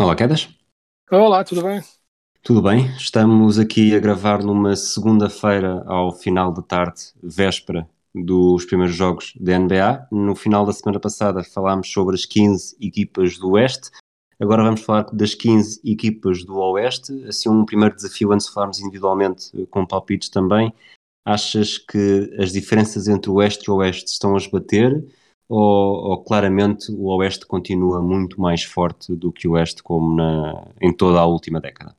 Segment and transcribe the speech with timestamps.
[0.00, 0.48] Olá, Quedas.
[1.10, 1.82] Olá, tudo bem?
[2.42, 2.86] Tudo bem?
[2.96, 9.58] Estamos aqui a gravar numa segunda-feira ao final da tarde, véspera dos primeiros jogos da
[9.58, 10.08] NBA.
[10.10, 13.90] No final da semana passada falámos sobre as 15 equipas do Oeste.
[14.40, 17.22] Agora vamos falar das 15 equipas do Oeste.
[17.26, 20.72] Assim, um primeiro desafio antes de falarmos individualmente eh, com palpites também.
[21.26, 25.04] Achas que as diferenças entre o Oeste e o Oeste estão a esbater?
[25.50, 30.68] Ou, ou claramente o Oeste continua muito mais forte do que o Oeste, como na,
[30.80, 31.96] em toda a última década?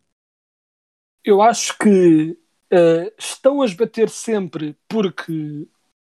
[1.21, 2.37] Eu acho que
[2.71, 5.67] eh, estão a esbater sempre porque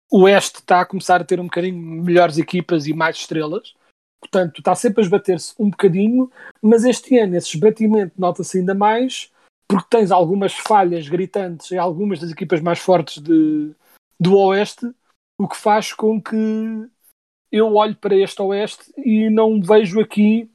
[0.09, 3.73] o Oeste está a começar a ter um bocadinho melhores equipas e mais estrelas.
[4.21, 9.29] Portanto, está sempre a esbater-se um bocadinho, mas este ano esse esbatimento nota-se ainda mais
[9.67, 13.73] porque tens algumas falhas gritantes em algumas das equipas mais fortes de,
[14.19, 14.89] do Oeste,
[15.37, 16.37] o que faz com que
[17.53, 20.51] eu olho para este Oeste e não vejo aqui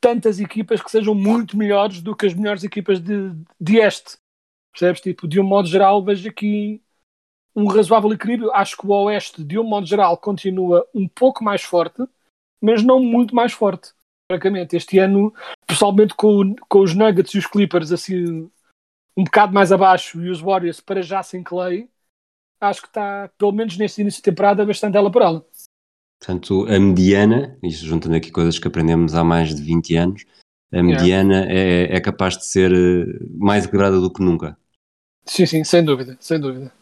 [0.00, 4.16] tantas equipas que sejam muito melhores do que as melhores equipas de, de este.
[4.72, 5.00] Percebes?
[5.00, 6.82] Tipo, de um modo geral, vejo aqui
[7.54, 8.50] um razoável equilíbrio.
[8.50, 12.02] Acho que o Oeste, de um modo geral, continua um pouco mais forte,
[12.60, 13.92] mas não muito mais forte.
[14.28, 15.32] Francamente, este ano,
[15.64, 18.50] pessoalmente com, com os Nuggets e os Clippers assim
[19.16, 21.88] um bocado mais abaixo e os Warriors para já sem Clay,
[22.60, 25.46] acho que está, pelo menos neste início de temporada, bastante ela por ela.
[26.22, 30.24] Portanto, a mediana, isto juntando aqui coisas que aprendemos há mais de 20 anos,
[30.72, 34.56] a mediana é, é capaz de ser eh, mais equilibrada do que nunca.
[35.24, 36.72] Sim, sim, sem dúvida, sem dúvida.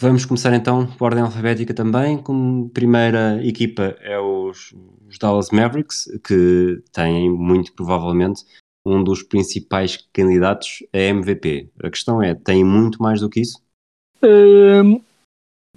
[0.00, 2.20] Vamos começar então por ordem alfabética também.
[2.20, 4.74] Como primeira equipa é os,
[5.08, 8.44] os Dallas Mavericks, que têm muito provavelmente
[8.84, 11.70] um dos principais candidatos a MVP.
[11.84, 13.62] A questão é, têm muito mais do que isso?
[14.20, 15.00] Hum,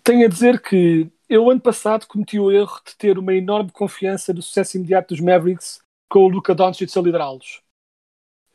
[0.04, 4.32] tenho a dizer que eu ano passado cometi o erro de ter uma enorme confiança
[4.32, 7.60] no sucesso imediato dos Mavericks com o Luka Doncic a liderá-los.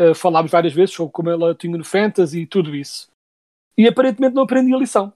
[0.00, 3.10] Uh, falámos várias vezes sobre como ela tinha no Fantasy e tudo isso.
[3.76, 5.12] E aparentemente não aprendi a lição,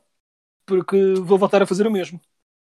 [0.66, 2.20] porque vou voltar a fazer o mesmo.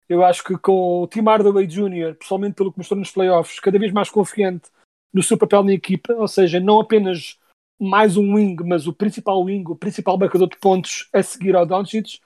[0.08, 3.80] Eu acho que com o Tim Hardaway Jr., pessoalmente pelo que mostrou nos playoffs, cada
[3.80, 4.70] vez mais confiante
[5.12, 7.36] no seu papel na equipa, ou seja, não apenas
[7.80, 11.66] mais um wing, mas o principal wing, o principal marcador de pontos a seguir ao
[11.66, 12.20] Doncic,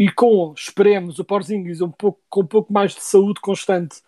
[0.00, 4.00] e com, esperemos, o Porzingis um pouco, com um pouco mais de saúde constante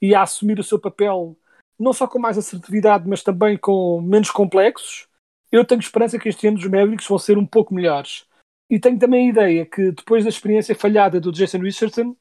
[0.00, 1.36] e a assumir o seu papel
[1.78, 5.06] não só com mais assertividade, mas também com menos complexos,
[5.52, 8.26] eu tenho esperança que este ano os Mavericks vão ser um pouco melhores.
[8.70, 12.16] E tenho também a ideia que depois da experiência falhada do Jason Richardson,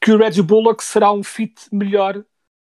[0.00, 2.24] que o Reggie Bullock será um fit melhor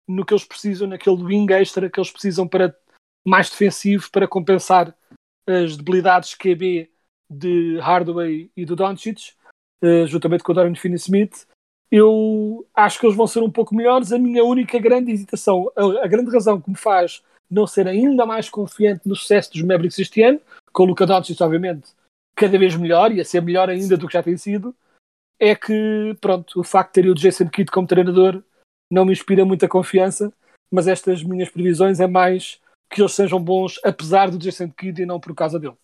[0.07, 2.75] no que eles precisam, naquele wing extra que eles precisam para
[3.23, 4.95] mais defensivo, para compensar
[5.45, 6.91] as debilidades QB
[7.29, 9.36] de Hardaway e do Doncic,
[10.07, 11.47] juntamente com o Dorian Finney-Smith.
[11.91, 14.11] Eu acho que eles vão ser um pouco melhores.
[14.11, 18.25] A minha única grande hesitação, a, a, grande razão que me faz não ser ainda
[18.25, 20.39] mais confiante no sucesso dos Mavericks este ano,
[20.73, 21.91] com o Luka Doncic, obviamente,
[22.35, 24.75] cada vez melhor e a ser melhor ainda do que já tem sido,
[25.39, 28.44] é que, pronto, o facto de ter o Jason Kidd como treinador
[28.91, 30.33] não me inspira muita confiança,
[30.71, 32.59] mas estas minhas previsões é mais
[32.89, 35.75] que eles sejam bons apesar do Jason Kidd e não por causa dele.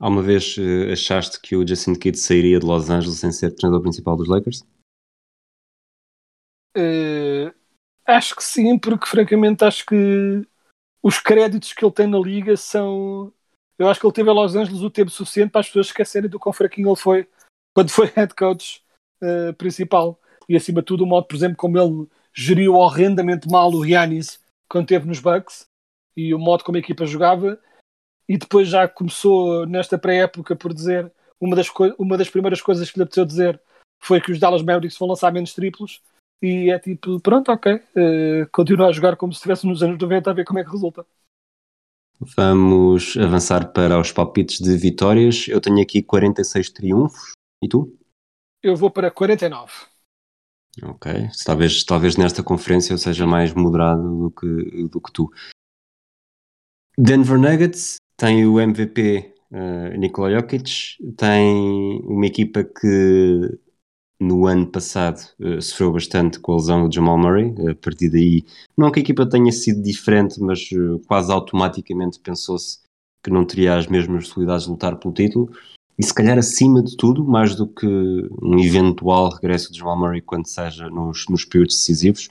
[0.00, 3.82] Alguma vez uh, achaste que o Jason Kidd sairia de Los Angeles sem ser treinador
[3.82, 4.64] principal dos Lakers?
[6.74, 7.52] Uh,
[8.06, 10.46] acho que sim, porque francamente acho que
[11.02, 13.30] os créditos que ele tem na liga são.
[13.78, 16.30] Eu acho que ele teve a Los Angeles o tempo suficiente para as pessoas esquecerem
[16.30, 17.28] do quão fraquinho ele foi
[17.74, 18.82] quando foi head coach
[19.22, 20.18] uh, principal.
[20.48, 24.40] E acima de tudo, o modo, por exemplo, como ele geriu horrendamente mal o Giannis
[24.68, 25.66] quando esteve nos Bucks
[26.16, 27.60] e o modo como a equipa jogava.
[28.30, 31.66] E depois já começou nesta pré-época por dizer uma das,
[31.98, 33.60] uma das primeiras coisas que lhe apeteceu dizer
[34.00, 36.00] foi que os Dallas Mavericks vão lançar menos triplos
[36.40, 40.30] e é tipo, pronto, ok, uh, continua a jogar como se estivesse nos anos 90
[40.30, 41.04] a ver como é que resulta.
[42.36, 45.48] Vamos avançar para os palpites de vitórias.
[45.48, 47.32] Eu tenho aqui 46 triunfos.
[47.60, 47.98] E tu?
[48.62, 49.72] Eu vou para 49.
[50.84, 51.30] Ok.
[51.44, 55.32] Talvez, talvez nesta conferência eu seja mais moderado do que, do que tu.
[56.96, 63.58] Denver Nuggets tem o MVP Uh, Nikola Jokic tem uma equipa que
[64.20, 67.52] no ano passado uh, sofreu bastante com a lesão do Jamal Murray.
[67.68, 68.44] A partir daí,
[68.76, 72.78] não que a equipa tenha sido diferente, mas uh, quase automaticamente pensou-se
[73.24, 75.50] que não teria as mesmas possibilidades de lutar pelo título.
[75.98, 77.86] E se calhar, acima de tudo, mais do que
[78.40, 82.28] um eventual regresso de Jamal Murray quando seja nos, nos períodos decisivos,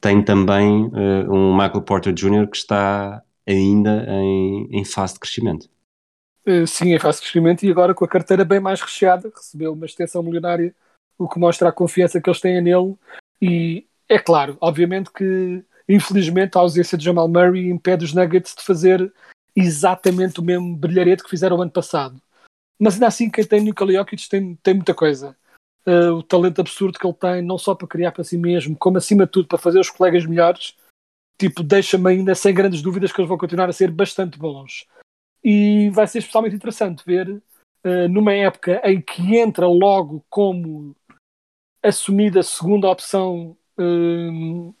[0.00, 2.48] tem também uh, um Michael Porter Jr.
[2.48, 5.68] que está ainda em, em fase de crescimento.
[6.46, 9.72] Uh, sim, em fase de crescimento e agora com a carteira bem mais recheada, recebeu
[9.72, 10.74] uma extensão milionária,
[11.16, 12.96] o que mostra a confiança que eles têm nele.
[13.40, 18.62] E é claro, obviamente que infelizmente a ausência de Jamal Murray impede os Nuggets de
[18.62, 19.12] fazer
[19.54, 22.20] exatamente o mesmo brilharete que fizeram o ano passado.
[22.78, 25.36] Mas ainda assim, quem tem Nikola Jokic tem, tem muita coisa.
[25.86, 28.98] Uh, o talento absurdo que ele tem, não só para criar para si mesmo, como
[28.98, 30.76] acima de tudo para fazer os colegas melhores,
[31.38, 34.86] tipo, deixa-me ainda sem grandes dúvidas que eles vão continuar a ser bastante bons.
[35.44, 40.94] E vai ser especialmente interessante ver, uh, numa época em que entra logo como
[41.82, 44.74] assumida segunda opção uh,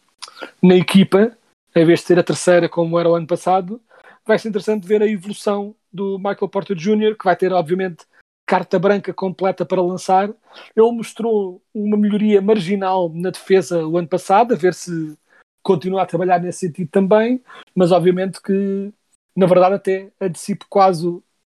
[0.62, 1.36] na equipa,
[1.74, 3.80] em vez de ser a terceira como era o ano passado,
[4.24, 8.06] vai ser interessante ver a evolução do Michael Porter Jr., que vai ter, obviamente,
[8.46, 10.28] carta branca completa para lançar.
[10.76, 15.16] Ele mostrou uma melhoria marginal na defesa o ano passado, a ver se
[15.62, 17.42] continua a trabalhar nesse sentido também,
[17.74, 18.92] mas obviamente que,
[19.36, 21.06] na verdade, até antecipo quase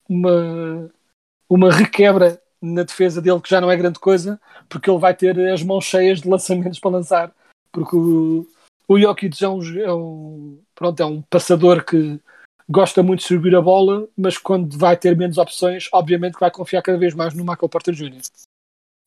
[0.07, 0.89] uma,
[1.49, 4.39] uma requebra na defesa dele, que já não é grande coisa,
[4.69, 7.35] porque ele vai ter as mãos cheias de lançamentos para lançar,
[7.71, 8.47] porque o,
[8.87, 12.19] o Jokic é um, é um, pronto, é um passador que
[12.69, 16.51] gosta muito de subir a bola, mas quando vai ter menos opções, obviamente que vai
[16.51, 18.21] confiar cada vez mais no Michael Porter Jr.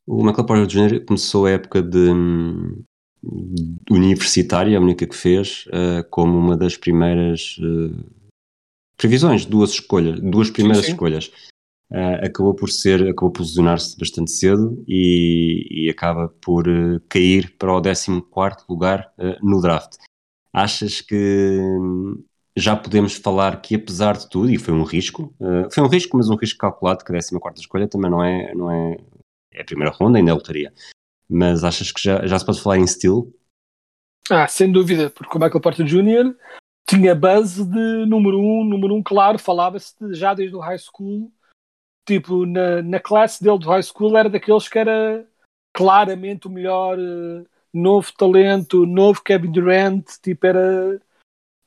[0.06, 1.04] O Michael Porter Jr.
[1.04, 2.84] começou a época de, de
[3.90, 8.04] universitária, a única que fez, uh, como uma das primeiras uh,
[8.96, 10.92] previsões, duas escolhas, duas primeiras sim, sim.
[10.92, 11.32] escolhas.
[11.90, 16.64] Uh, acabou por ser, acabou por lesionar-se bastante cedo e, e acaba por
[17.08, 18.22] cair para o 14
[18.68, 19.12] lugar
[19.42, 19.96] no draft.
[20.52, 21.60] Achas que
[22.56, 25.32] já podemos falar que apesar de tudo, e foi um risco,
[25.70, 28.54] foi um risco, mas um risco calculado, que a 14 quarta escolha também não é,
[28.54, 28.96] não é,
[29.52, 30.72] é a primeira ronda, ainda é lotaria.
[31.28, 33.32] Mas achas que já, já se pode falar em estilo?
[34.30, 36.34] Ah, sem dúvida, porque o Michael Porter Jr.
[36.88, 41.32] tinha base de número um, número um claro, falava-se já desde o high school,
[42.06, 45.26] tipo, na, na classe dele do high school era daqueles que era
[45.72, 51.00] claramente o melhor uh, novo talento, novo Kevin Durant, tipo, era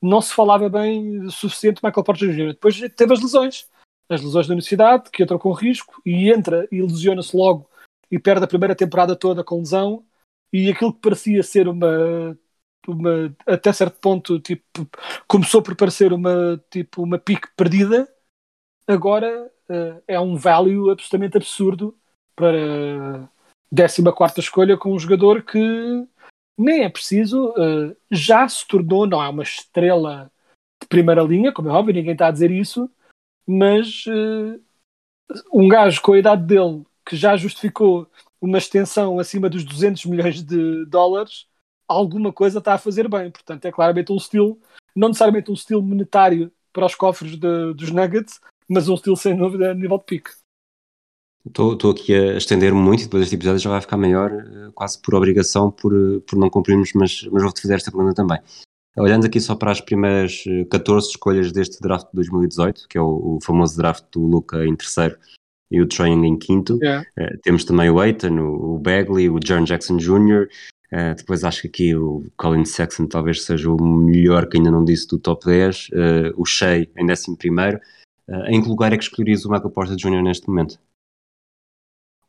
[0.02, 2.52] não se falava bem o suficiente Michael Porter Jr.
[2.54, 3.68] Depois teve as lesões,
[4.08, 7.69] as lesões da universidade, que entrou com risco e entra e lesiona-se logo
[8.10, 10.04] e perde a primeira temporada toda com lesão.
[10.52, 12.36] E aquilo que parecia ser uma,
[12.88, 14.64] uma até certo ponto, tipo,
[15.28, 18.08] começou por parecer uma, tipo, uma pique perdida,
[18.86, 21.96] agora uh, é um value absolutamente absurdo
[22.34, 23.30] para
[23.72, 25.58] 14 escolha com um jogador que
[26.58, 30.30] nem é preciso, uh, já se tornou, não é uma estrela
[30.82, 32.90] de primeira linha, como é óbvio, ninguém está a dizer isso,
[33.46, 34.60] mas uh,
[35.52, 38.06] um gajo com a idade dele que já justificou
[38.40, 41.46] uma extensão acima dos 200 milhões de dólares,
[41.88, 43.32] alguma coisa está a fazer bem.
[43.32, 44.56] Portanto, é claramente um estilo,
[44.94, 49.36] não necessariamente um estilo monetário para os cofres de, dos Nuggets, mas um estilo sem
[49.36, 50.30] dúvida a nível de pique.
[51.44, 55.02] Estou aqui a estender muito e depois este episódio já vai ficar maior, eh, quase
[55.02, 58.38] por obrigação, por, eh, por não cumprirmos, mas, mas vou-te fazer esta pergunta também.
[58.96, 63.00] Olhando aqui só para as primeiras 14 eh, escolhas deste draft de 2018, que é
[63.00, 65.18] o, o famoso draft do Luca em terceiro
[65.70, 67.06] e o Trae em quinto, yeah.
[67.18, 70.48] uh, temos também o Aiton, o, o Bagley, o Jaron Jackson Jr.,
[70.92, 74.84] uh, depois acho que aqui o Colin Sexton talvez seja o melhor que ainda não
[74.84, 75.92] disse do top 10, uh,
[76.36, 77.78] o Shea em décimo primeiro.
[78.48, 80.22] em que lugar é que escolherias o Michael Porter Jr.
[80.22, 80.78] neste momento?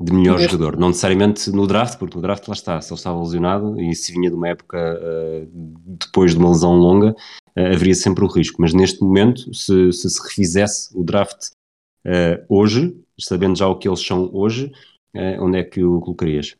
[0.03, 0.53] de melhor este...
[0.53, 0.79] jogador.
[0.79, 4.11] Não necessariamente no draft, porque no draft lá está, se ele estava lesionado e se
[4.11, 4.99] vinha de uma época
[5.85, 7.15] depois de uma lesão longa,
[7.55, 8.59] haveria sempre o risco.
[8.59, 11.51] Mas neste momento, se se, se refizesse o draft
[12.49, 14.71] hoje, sabendo já o que eles são hoje,
[15.39, 16.57] onde é que o colocarias?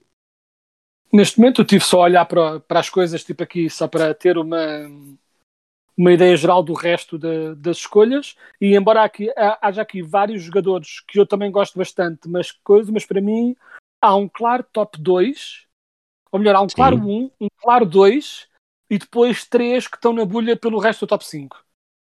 [1.11, 4.13] Neste momento eu tive só a olhar para, para as coisas, tipo aqui, só para
[4.13, 4.87] ter uma,
[5.97, 9.29] uma ideia geral do resto de, das escolhas e embora aqui,
[9.61, 13.55] haja aqui vários jogadores que eu também gosto bastante, mas coisa, mas para mim
[14.01, 15.67] há um claro top 2,
[16.31, 16.75] ou melhor, há um Sim.
[16.75, 18.47] claro 1, um claro 2
[18.89, 21.63] e depois três que estão na bolha pelo resto do top 5,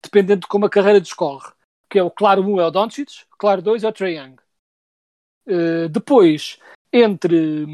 [0.02, 1.50] dependendo de como a carreira discorre.
[1.92, 4.37] Que é o claro 1 é o Doncic, claro 2 é o Trae Young.
[5.46, 6.58] Uh, depois,
[6.90, 7.66] entre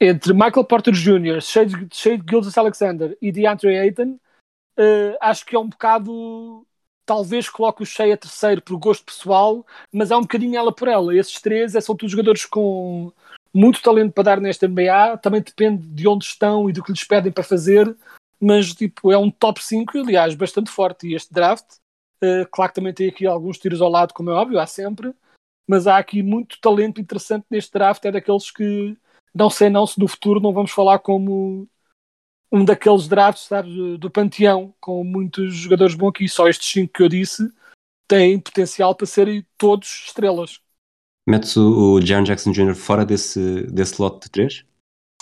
[0.00, 4.18] entre Michael Porter Jr., Shea Gildas Alexander e DeAndre Ayton,
[4.78, 6.66] uh, acho que é um bocado
[7.04, 10.88] talvez coloque o Shea a terceiro por gosto pessoal, mas é um bocadinho ela por
[10.88, 11.14] ela.
[11.14, 13.12] Esses três é, são todos jogadores com
[13.52, 17.04] muito talento para dar nesta NBA, também depende de onde estão e do que lhes
[17.04, 17.94] pedem para fazer,
[18.40, 21.08] mas tipo, é um top 5, aliás, bastante forte.
[21.08, 21.66] E este draft,
[22.22, 25.14] uh, claro que também tem aqui alguns tiros ao lado, como é óbvio, há sempre,
[25.66, 28.96] mas há aqui muito talento interessante neste draft, é daqueles que
[29.34, 31.68] não sei não se no futuro não vamos falar como
[32.52, 37.02] um daqueles drafts sabe, do panteão, com muitos jogadores bons aqui, só estes cinco que
[37.02, 37.52] eu disse
[38.06, 40.60] têm potencial para serem todos estrelas.
[41.26, 42.74] Metes o, o Jaron Jackson Jr.
[42.74, 44.64] fora desse, desse lote de três?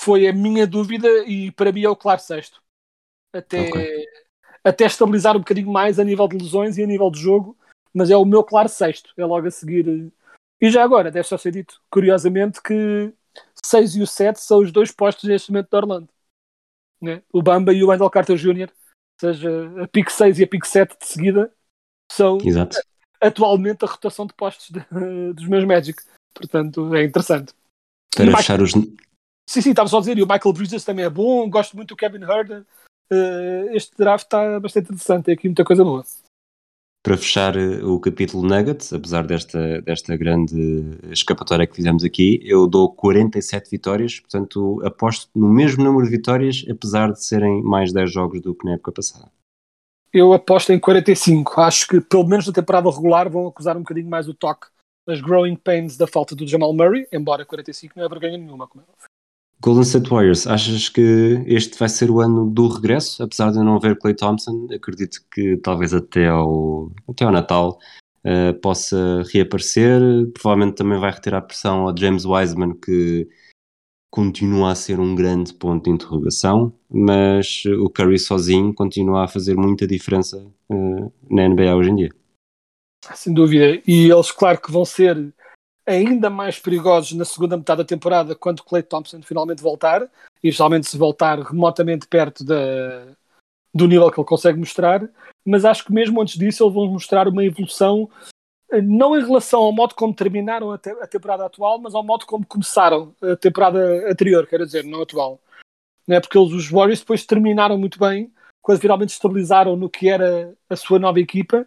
[0.00, 2.60] Foi a minha dúvida e para mim é o claro sexto.
[3.32, 4.06] Até, Ok.
[4.64, 7.56] Até estabilizar um bocadinho mais a nível de lesões e a nível de jogo,
[7.92, 9.12] mas é o meu claro sexto.
[9.16, 10.12] É logo a seguir.
[10.60, 13.12] E já agora, deve só ser dito, curiosamente, que
[13.64, 16.08] 6 e o 7 são os dois postos neste momento de Orlando.
[17.00, 17.22] Né?
[17.32, 20.64] O Bamba e o Wendell Carter Jr., ou seja, a pick 6 e a pick
[20.64, 21.52] 7 de seguida,
[22.10, 22.76] são Exato.
[23.20, 24.86] atualmente a rotação de postos de-
[25.34, 26.00] dos meus Magic.
[26.34, 27.52] Portanto, é interessante.
[28.14, 28.72] Para fechar os.
[28.72, 31.88] Sim, sim, estava só a dizer, e o Michael Bridges também é bom, gosto muito
[31.90, 32.64] do Kevin Herder.
[33.12, 36.02] Eh, este draft está bastante interessante, tem aqui muita coisa boa.
[37.02, 42.66] Para fechar eh, o capítulo Nuggets, apesar desta, desta grande escapatória que fizemos aqui, eu
[42.66, 48.10] dou 47 vitórias, portanto aposto no mesmo número de vitórias, apesar de serem mais 10
[48.10, 49.30] jogos do que na época passada.
[50.10, 51.60] Eu aposto em 45.
[51.60, 54.68] Acho que, pelo menos na temporada regular, vão acusar um bocadinho mais o toque
[55.06, 58.66] das growing pains da falta do Jamal Murray, embora 45 não é vergonha nenhuma.
[58.66, 59.11] Como é óbvio.
[59.62, 63.22] Golden State Warriors, achas que este vai ser o ano do regresso?
[63.22, 67.78] Apesar de não ver Clay Thompson, acredito que talvez até ao, até ao Natal
[68.24, 70.00] eh, possa reaparecer.
[70.34, 73.28] Provavelmente também vai retirar a pressão ao James Wiseman, que
[74.10, 79.56] continua a ser um grande ponto de interrogação, mas o Curry sozinho continua a fazer
[79.56, 82.10] muita diferença eh, na NBA hoje em dia.
[83.14, 83.80] Sem dúvida.
[83.86, 85.32] E eles, claro, que vão ser
[85.86, 90.02] ainda mais perigosos na segunda metade da temporada quando Clay Thompson finalmente voltar,
[90.42, 93.06] e especialmente se voltar remotamente perto da,
[93.74, 95.08] do nível que ele consegue mostrar.
[95.44, 98.08] Mas acho que mesmo antes disso, eles vão mostrar uma evolução,
[98.70, 102.04] eh, não em relação ao modo como terminaram a, te- a temporada atual, mas ao
[102.04, 105.40] modo como começaram a temporada anterior, quero dizer, não atual.
[106.06, 106.20] Não é?
[106.20, 110.76] Porque eles, os Warriors depois terminaram muito bem, quando finalmente estabilizaram no que era a
[110.76, 111.66] sua nova equipa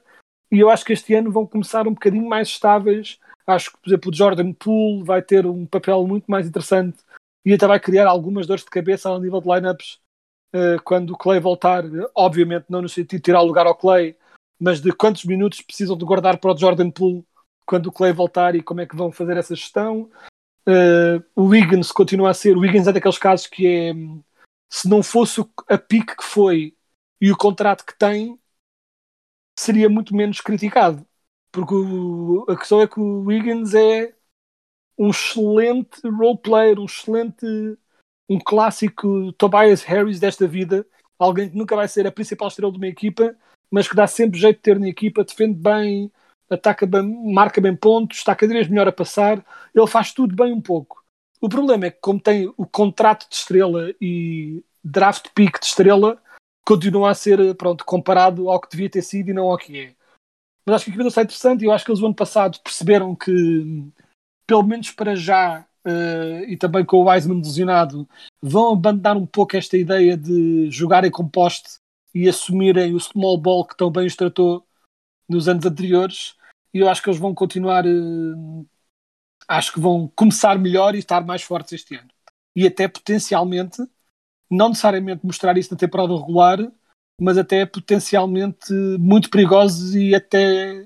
[0.51, 3.19] e eu acho que este ano vão começar um bocadinho mais estáveis.
[3.48, 6.98] Acho que, por exemplo, o Jordan Poole vai ter um papel muito mais interessante
[7.46, 10.00] e até vai criar algumas dores de cabeça ao nível de lineups
[10.54, 11.84] eh, quando o Clay voltar.
[12.16, 14.18] Obviamente, não no sentido de tirar o lugar ao Clay,
[14.60, 17.24] mas de quantos minutos precisam de guardar para o Jordan Poole
[17.66, 20.10] quando o Clay voltar e como é que vão fazer essa gestão.
[20.68, 22.58] Eh, o Wiggins continua a ser.
[22.58, 23.94] O Wiggins é daqueles casos que é.
[24.72, 26.75] Se não fosse a pique que foi
[27.22, 28.40] e o contrato que tem,
[29.58, 31.06] seria muito menos criticado.
[31.55, 34.13] Porque o- a questão é que o Wiggins é
[34.97, 37.45] um excelente role player, um excelente,
[38.29, 40.85] um clássico Tobias Harris desta vida,
[41.17, 43.33] alguém que nunca vai ser a principal estrela de uma equipa,
[43.71, 46.12] mas que dá sempre jeito de ter na equipa, defende bem,
[46.50, 49.43] ataca bem, marca bem pontos, está cada vez melhor a passar,
[49.74, 51.05] ele faz tudo bem um pouco.
[51.39, 56.21] O problema é que como tem o contrato de estrela e draft pick de estrela,
[56.65, 59.95] continua a ser pronto, comparado ao que devia ter sido e não ao que é.
[60.65, 63.15] Mas acho que aquilo está interessante e eu acho que eles o ano passado perceberam
[63.15, 63.31] que,
[64.48, 68.10] pelo menos para já, eh, e também com o Wiseman lesionado,
[68.41, 71.79] vão abandonar um pouco esta ideia de jogarem com poste
[72.13, 74.65] e assumirem o small ball que tão bem os tratou
[75.29, 76.36] nos anos anteriores.
[76.74, 77.91] E eu acho que eles vão continuar, eh,
[79.48, 82.10] acho que vão começar melhor e estar mais fortes este ano.
[82.55, 83.84] E até potencialmente,
[84.50, 86.60] não necessariamente mostrar isso na temporada regular,
[87.19, 90.86] mas até potencialmente muito perigosos e até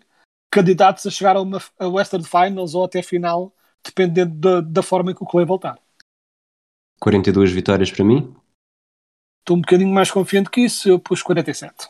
[0.51, 5.11] candidatos a chegar a uma a Western Finals ou até final, dependendo da, da forma
[5.11, 5.79] em que o Clay voltar.
[6.99, 8.35] 42 vitórias para mim.
[9.39, 11.89] Estou um bocadinho mais confiante que isso, eu pus 47.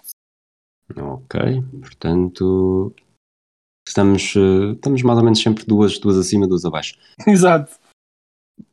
[0.95, 1.39] Ok,
[1.81, 2.93] portanto
[3.87, 6.97] estamos, eh, estamos mais ou menos sempre duas, duas acima, duas abaixo.
[7.27, 7.77] Exato.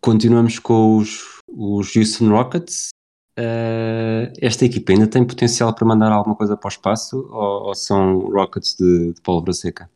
[0.00, 2.90] Continuamos com os, os Houston Rockets.
[3.38, 7.74] Eh, esta equipa ainda tem potencial para mandar alguma coisa para o espaço ou, ou
[7.74, 9.90] são Rockets de, de pólvora seca?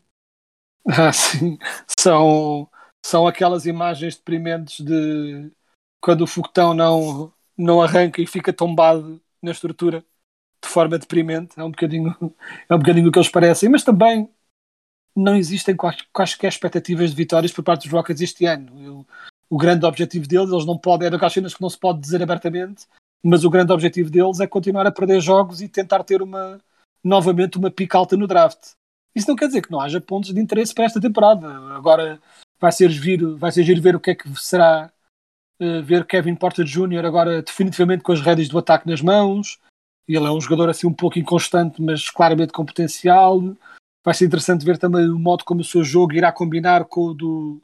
[0.87, 1.59] Ah, sim.
[1.99, 2.69] São,
[3.05, 5.51] são aquelas imagens deprimentes de
[6.01, 10.05] quando o foguetão não, não arranca e fica tombado na estrutura
[10.63, 11.59] de forma deprimente.
[11.59, 12.15] É um bocadinho,
[12.69, 14.29] é um bocadinho o que eles parecem, mas também
[15.17, 18.83] não existem quais- quaisquer expectativas de vitórias por parte dos Rockets este ano.
[18.83, 19.07] Eu-
[19.51, 22.23] o grande objetivo deles, eles não podem, é daquelas cenas que não se pode dizer
[22.23, 22.87] abertamente,
[23.23, 26.59] mas o grande objetivo deles é continuar a perder jogos e tentar ter uma
[27.03, 28.73] novamente uma pica alta no draft.
[29.15, 31.49] Isso não quer dizer que não haja pontos de interesse para esta temporada.
[31.75, 32.21] Agora
[32.61, 34.91] vai ser giro, vai ser giro ver o que é que será
[35.61, 37.05] uh, ver Kevin Porter Jr.
[37.05, 39.59] agora definitivamente com as rédeas do ataque nas mãos.
[40.07, 43.41] Ele é um jogador assim um pouco inconstante, mas claramente com potencial.
[44.05, 47.15] Vai ser interessante ver também o modo como o seu jogo irá combinar com o
[47.15, 47.63] do,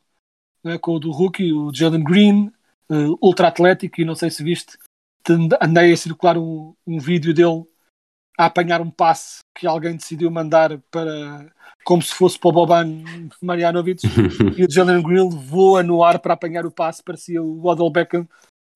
[0.62, 2.52] né, com o do rookie, o Jalen Green,
[2.90, 4.76] uh, ultra atlético, e não sei se viste,
[5.60, 7.64] andei a circular um, um vídeo dele
[8.38, 11.50] a apanhar um passe que alguém decidiu mandar para
[11.84, 13.04] como se fosse para o Boban
[13.40, 14.02] Marjanovic
[14.58, 18.28] e o Jalen Green voa no ar para apanhar o passe, parecia o Odell Beckham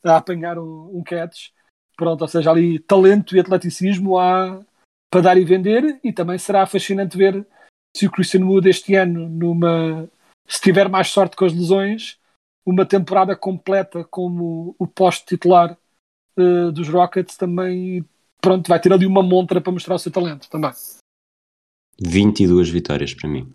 [0.04, 1.50] a apanhar um, um catch.
[1.96, 4.64] Pronto, ou seja, ali talento e atleticismo há
[5.10, 7.46] para dar e vender e também será fascinante ver
[7.94, 10.08] se o Christian Wood este ano numa
[10.46, 12.18] se tiver mais sorte com as lesões
[12.64, 15.76] uma temporada completa como o posto titular
[16.40, 18.04] uh, dos Rockets também
[18.40, 20.72] pronto, vai ter ali uma montra para mostrar o seu talento também.
[22.00, 23.52] 22 vitórias para mim.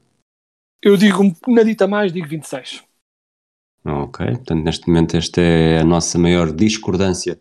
[0.82, 2.84] Eu digo um nadita mais, digo 26.
[3.84, 7.40] Ok, portanto neste momento esta é a nossa maior discordância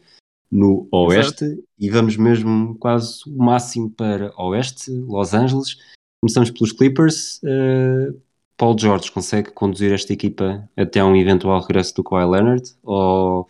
[0.51, 1.65] no Oeste Exato.
[1.79, 5.77] e vamos mesmo quase o máximo para Oeste, Los Angeles.
[6.21, 7.41] Começamos pelos Clippers.
[7.43, 8.19] Uh,
[8.57, 13.49] Paul George consegue conduzir esta equipa até um eventual regresso do Kawhi Leonard ou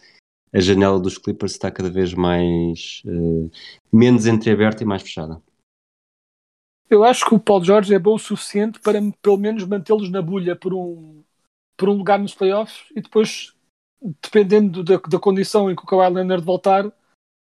[0.55, 3.51] a janela dos Clippers está cada vez mais uh,
[3.93, 5.43] menos entreaberta e mais fechada.
[6.89, 10.23] Eu acho que o Paul George é bom o suficiente para pelo menos mantê-los na
[10.23, 11.25] bolha por um,
[11.77, 13.53] por um lugar nos playoffs e depois,
[14.23, 16.93] dependendo da, da condição em que o Kawhi Leonard voltar,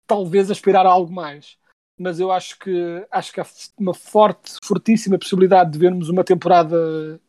[0.05, 1.57] talvez aspirar a algo mais.
[1.97, 3.45] Mas eu acho que acho que há
[3.77, 7.19] uma forte, fortíssima possibilidade de vermos uma temporada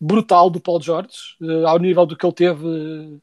[0.00, 3.20] brutal do Paul George, uh, ao nível do que ele teve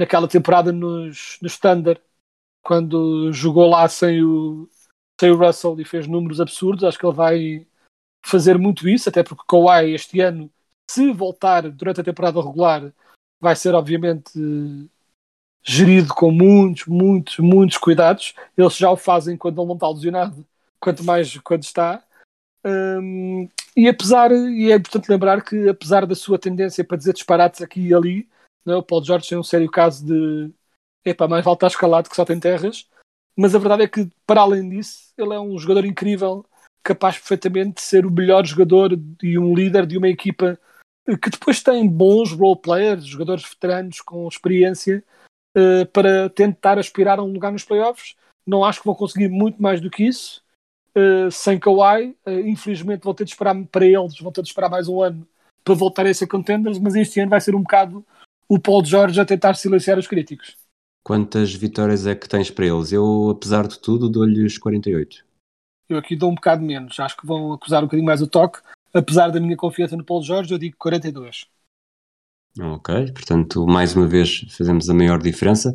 [0.00, 2.00] naquela temporada nos, no Standard,
[2.62, 4.68] quando jogou lá sem o,
[5.20, 6.84] sem o Russell e fez números absurdos.
[6.84, 7.66] Acho que ele vai
[8.24, 10.50] fazer muito isso, até porque Kawhi este ano,
[10.90, 12.92] se voltar durante a temporada regular,
[13.38, 14.32] vai ser obviamente
[15.62, 18.34] gerido com muitos, muitos, muitos cuidados.
[18.56, 20.46] Eles já o fazem quando ele não está lesionado,
[20.80, 22.02] quanto mais quando está.
[22.64, 27.62] Um, e apesar, e é importante lembrar que apesar da sua tendência para dizer disparates
[27.62, 28.28] aqui e ali,
[28.64, 30.52] não, o Paulo Jorge tem um sério caso de
[31.04, 32.88] epá, mais vale estar escalado que só tem terras.
[33.36, 36.44] Mas a verdade é que, para além disso, ele é um jogador incrível,
[36.82, 40.58] capaz perfeitamente de ser o melhor jogador e um líder de uma equipa
[41.22, 45.02] que depois tem bons role players, jogadores veteranos com experiência,
[45.56, 48.14] uh, para tentar aspirar a um lugar nos playoffs.
[48.46, 50.42] Não acho que vão conseguir muito mais do que isso.
[50.94, 54.88] Uh, sem Kawhi, infelizmente vão ter de esperar para eles, vão ter de esperar mais
[54.88, 55.26] um ano
[55.62, 58.04] para voltarem a ser contenders, mas este ano vai ser um bocado
[58.50, 60.56] o Paul George a tentar silenciar os críticos.
[61.04, 62.90] Quantas vitórias é que tens para eles?
[62.90, 65.24] Eu, apesar de tudo, dou-lhe os 48.
[65.88, 66.98] Eu aqui dou um bocado menos.
[66.98, 68.58] Acho que vão acusar um bocadinho mais o toque.
[68.92, 71.46] Apesar da minha confiança no Paul George, eu digo 42.
[72.60, 75.72] Ok, portanto, mais uma vez fazemos a maior diferença.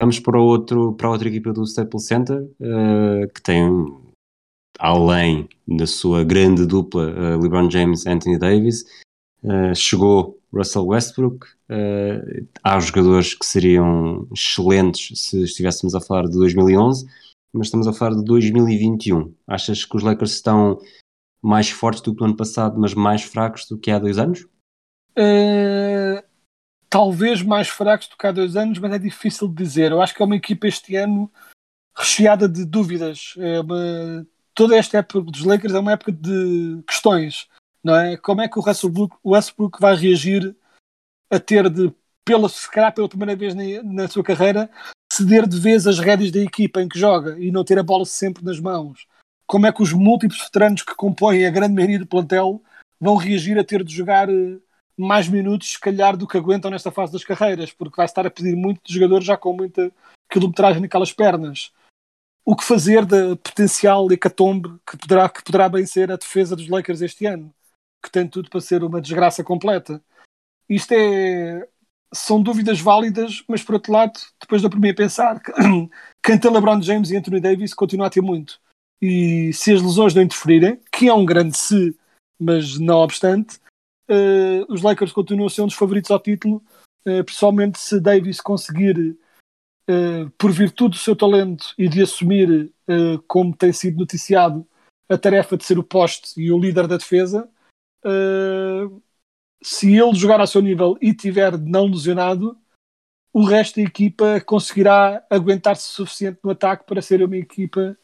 [0.00, 3.64] Vamos para, outro, para a outra equipa do Staples Center, uh, que tem,
[4.78, 8.84] além da sua grande dupla, uh, LeBron James Anthony Davis,
[9.44, 11.46] uh, chegou Russell Westbrook.
[11.70, 17.06] Uh, há jogadores que seriam excelentes se estivéssemos a falar de 2011,
[17.52, 19.34] mas estamos a falar de 2021.
[19.46, 20.78] Achas que os Lakers estão
[21.42, 24.46] mais fortes do que no ano passado, mas mais fracos do que há dois anos?
[25.18, 26.22] Uh,
[26.88, 29.90] talvez mais fracos do que há dois anos, mas é difícil de dizer.
[29.90, 31.30] Eu acho que é uma equipa este ano
[31.96, 33.34] recheada de dúvidas.
[33.38, 34.26] É uma...
[34.54, 37.48] Toda esta época dos Lakers é uma época de questões
[37.82, 38.16] não é?
[38.16, 40.54] Como é que o Westbrook, Westbrook vai reagir
[41.30, 41.92] a ter de,
[42.24, 44.70] pela, se calhar pela primeira vez na, na, sua carreira,
[45.12, 48.04] ceder de vez as rédeas da equipa em que joga e não ter a bola
[48.04, 49.06] sempre nas mãos?
[49.46, 52.62] Como é que os múltiplos veteranos que compõem a grande maioria do plantel
[53.00, 54.58] vão reagir a ter de jogar eh,
[54.96, 57.72] mais minutos, se calhar, do que aguentam nesta fase das carreiras?
[57.72, 59.90] Porque vai estar a pedir muito de jogadores já com muita
[60.30, 61.72] quilometragem naquelas pernas
[62.44, 66.68] o que fazer da potencial hecatombe que poderá, que poderá bem ser a defesa dos
[66.68, 67.52] Lakers este ano
[68.02, 70.02] que tem tudo para ser uma desgraça completa.
[70.68, 71.68] Isto é.
[72.14, 75.50] São dúvidas válidas, mas por outro lado, depois da primeira pensar que
[76.22, 78.60] quem tem LeBron James e Anthony Davis continua a ter muito.
[79.00, 81.96] E se as lesões não interferirem, que é um grande se,
[82.38, 83.58] mas não obstante,
[84.10, 86.62] uh, os Lakers continuam a ser um dos favoritos ao título,
[87.08, 89.16] uh, principalmente se Davis conseguir,
[89.88, 92.70] uh, por virtude do seu talento e de assumir,
[93.26, 94.66] como tem sido noticiado,
[95.08, 97.48] a tarefa de ser o poste e o líder da defesa,
[98.04, 99.02] uh,
[99.62, 102.58] se ele jogar ao seu nível e tiver não lesionado,
[103.32, 107.96] o resto da equipa conseguirá aguentar-se suficiente no ataque para ser uma equipa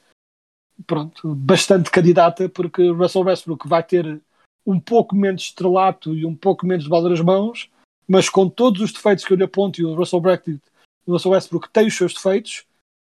[0.86, 4.20] pronto, bastante candidata, porque Russell Westbrook vai ter
[4.64, 7.70] um pouco menos estrelato e um pouco menos de bola nas mãos,
[8.06, 10.60] mas com todos os defeitos que eu lhe aponto, e o Russell, Westbrook,
[11.06, 12.64] o Russell Westbrook tem os seus defeitos,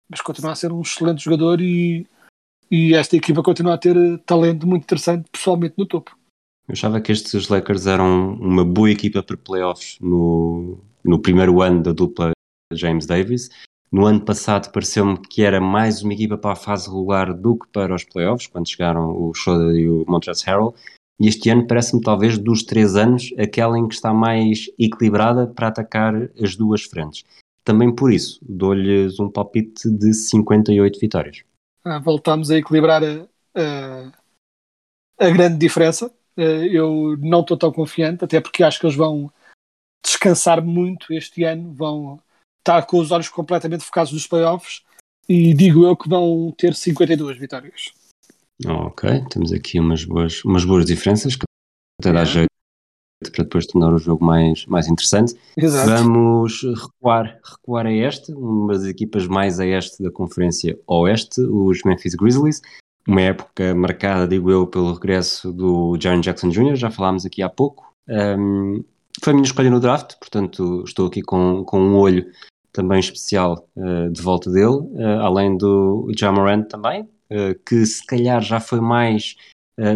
[0.09, 2.07] mas continua a ser um excelente jogador e,
[2.69, 6.17] e esta equipa continua a ter talento muito interessante, pessoalmente no topo.
[6.67, 11.83] Eu achava que estes Lakers eram uma boa equipa para playoffs no, no primeiro ano
[11.83, 12.31] da dupla
[12.73, 13.49] James Davis.
[13.91, 17.67] No ano passado pareceu-me que era mais uma equipa para a fase regular do que
[17.67, 20.75] para os playoffs, quando chegaram o Schroeder e o Montrezl Harrell.
[21.19, 25.67] E este ano parece-me, talvez, dos três anos, aquela em que está mais equilibrada para
[25.67, 27.23] atacar as duas frentes.
[27.63, 31.43] Também por isso, dou-lhes um palpite de 58 vitórias.
[31.83, 34.11] Ah, voltamos a equilibrar a, a,
[35.19, 36.11] a grande diferença.
[36.37, 39.31] Eh, eu não estou tão confiante, até porque acho que eles vão
[40.05, 42.19] descansar muito este ano, vão
[42.59, 44.83] estar com os olhos completamente focados nos playoffs
[45.27, 47.91] e digo eu que vão ter 52 vitórias.
[48.65, 51.43] Ok, temos aqui umas boas, umas boas diferenças que
[51.99, 52.47] até dá jeito
[53.31, 55.35] para depois tornar o jogo mais, mais interessante.
[55.57, 55.89] Exato.
[55.89, 61.81] Vamos recuar, recuar a este, uma das equipas mais a este da Conferência Oeste, os
[61.83, 62.61] Memphis Grizzlies.
[63.07, 67.49] Uma época marcada, digo eu, pelo regresso do Jaron Jackson Jr., já falámos aqui há
[67.49, 67.93] pouco.
[68.09, 68.83] Um,
[69.21, 72.25] foi a minha escolha no draft, portanto estou aqui com, com um olho
[72.75, 78.41] também especial uh, de volta dele, uh, além do Jamarant também, uh, que se calhar
[78.41, 79.35] já foi mais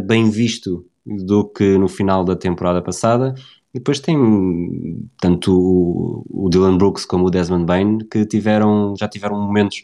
[0.06, 3.34] bem visto do que no final da temporada passada.
[3.74, 9.08] E depois tem tanto o, o Dylan Brooks como o Desmond Bain que tiveram, já
[9.08, 9.84] tiveram momentos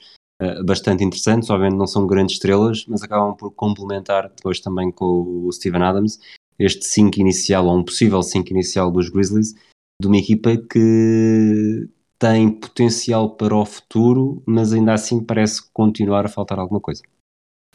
[0.64, 5.52] bastante interessantes, obviamente não são grandes estrelas, mas acabam por complementar depois também com o
[5.52, 6.20] Steven Adams
[6.58, 9.54] este 5 inicial, ou um possível 5 inicial dos Grizzlies,
[10.02, 16.30] de uma equipa que tem potencial para o futuro, mas ainda assim parece continuar a
[16.30, 17.04] faltar alguma coisa.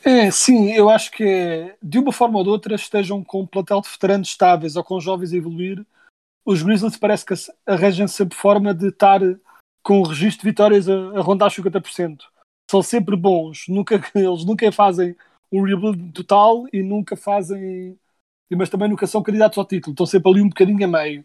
[0.03, 3.83] É, sim, eu acho que de uma forma ou de outra estejam com um plantel
[3.83, 5.85] de veteranos estáveis ou com jovens a evoluir,
[6.45, 7.35] os Grizzlies parece que
[7.67, 9.21] arranjam sempre forma de estar
[9.83, 12.21] com o registro de vitórias a, a rondar 50%.
[12.71, 15.17] São sempre bons, nunca, eles nunca fazem
[15.51, 17.99] um rebuild total e nunca fazem,
[18.49, 21.25] mas também nunca são candidatos ao título, estão sempre ali um bocadinho a meio.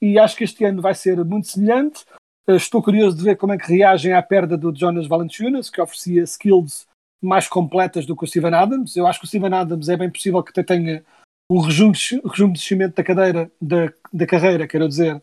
[0.00, 2.06] E acho que este ano vai ser muito semelhante.
[2.48, 6.22] Estou curioso de ver como é que reagem à perda do Jonas Valanciunas, que oferecia
[6.22, 6.86] skills
[7.22, 8.96] mais completas do que o Steven Adams.
[8.96, 11.04] Eu acho que o Steven Adams é bem possível que tenha
[11.52, 15.22] um descimento da cadeira da, da carreira, quero dizer,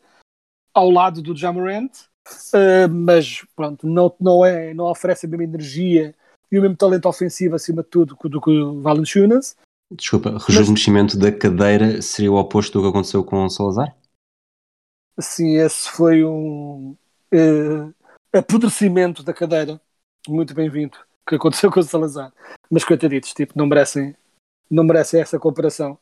[0.72, 1.92] ao lado do Jamorant,
[2.54, 6.16] uh, mas pronto, não, não, é, não oferece a mesma energia
[6.52, 9.56] e o mesmo talento ofensivo acima de tudo do que o Valanciunas.
[9.92, 11.24] Desculpa, rejuvenescimento mas...
[11.24, 13.96] da cadeira seria o oposto do que aconteceu com o Salazar?
[15.20, 16.96] Sim, esse foi um
[17.34, 17.94] uh,
[18.32, 19.80] apodrecimento da cadeira.
[20.28, 20.98] Muito bem-vindo.
[21.28, 22.34] Que aconteceu com o Salazar.
[22.70, 24.16] Mas coitaditos, tipo, não merecem,
[24.70, 25.98] não merecem essa comparação.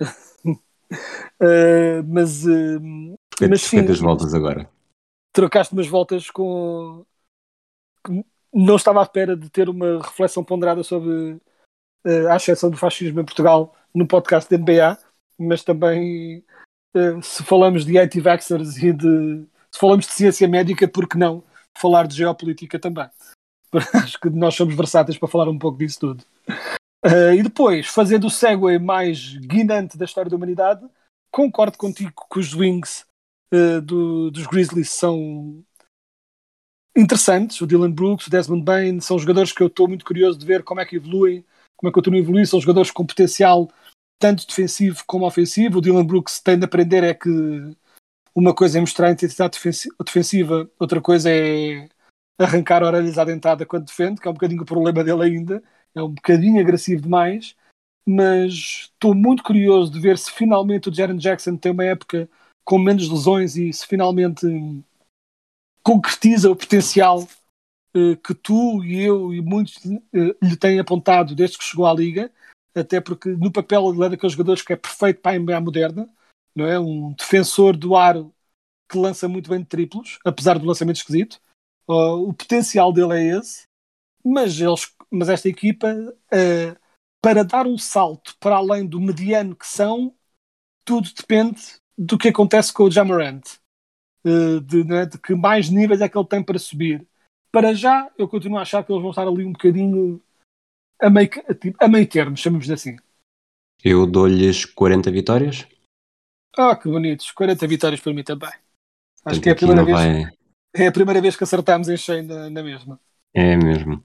[0.00, 0.54] uh,
[2.06, 4.68] mas, uh, mas sim, as voltas agora.
[5.32, 7.04] Trocaste umas voltas com.
[8.52, 11.40] Não estava à espera de ter uma reflexão ponderada sobre
[12.06, 14.98] uh, a exceção do fascismo em Portugal no podcast da NBA,
[15.38, 16.44] mas também
[16.94, 21.42] uh, se falamos de anti-vaxxers e de se falamos de ciência médica, por que não
[21.78, 23.08] falar de geopolítica também?
[23.94, 26.24] Acho que nós somos versáteis para falar um pouco disso tudo.
[27.04, 30.86] Uh, e depois, fazendo o segue mais guinante da história da humanidade,
[31.32, 33.06] concordo contigo que os Wings
[33.52, 35.64] uh, do, dos Grizzlies são
[36.96, 37.60] interessantes.
[37.60, 40.62] O Dylan Brooks, o Desmond Bain, são jogadores que eu estou muito curioso de ver
[40.62, 41.44] como é que evoluem,
[41.76, 42.46] como é que continuam a evoluir.
[42.46, 43.70] São jogadores com potencial
[44.18, 45.78] tanto defensivo como ofensivo.
[45.78, 47.28] O Dylan Brooks tem de aprender é que
[48.34, 49.58] uma coisa é mostrar a intensidade
[50.04, 51.88] defensiva, outra coisa é
[52.38, 55.62] arrancar orelhas à dentada quando defende, que é um bocadinho o problema dele ainda,
[55.94, 57.54] é um bocadinho agressivo demais,
[58.06, 62.28] mas estou muito curioso de ver se finalmente o Jaron Jackson tem uma época
[62.64, 64.46] com menos lesões e se finalmente
[65.82, 67.26] concretiza o potencial
[67.96, 71.94] uh, que tu e eu e muitos uh, lhe têm apontado desde que chegou à
[71.94, 72.32] Liga,
[72.74, 76.08] até porque no papel ele é daqueles jogadores que é perfeito para a NBA moderna,
[76.54, 76.78] não é?
[76.78, 78.32] Um defensor do aro
[78.88, 81.40] que lança muito bem de triplos, apesar do lançamento esquisito.
[81.88, 83.64] Uh, o potencial dele é esse,
[84.24, 86.80] mas, eles, mas esta equipa, uh,
[87.20, 90.14] para dar um salto para além do mediano que são,
[90.84, 93.42] tudo depende do que acontece com o Jamarant.
[94.24, 97.06] Uh, de, né, de, que mais níveis é que ele tem para subir.
[97.50, 100.22] Para já, eu continuo a achar que eles vão estar ali um bocadinho
[101.00, 101.28] a meio,
[101.80, 102.96] a meio termo, chamamos assim.
[103.84, 105.66] Eu dou-lhes 40 vitórias.
[106.56, 107.32] Ah, que bonitos.
[107.32, 108.52] 40 vitórias para mim também.
[109.24, 109.98] Acho que é a primeira vez.
[109.98, 110.24] Vai...
[110.74, 113.00] É a primeira vez que acertamos em cheio na, na mesma.
[113.34, 114.02] É mesmo.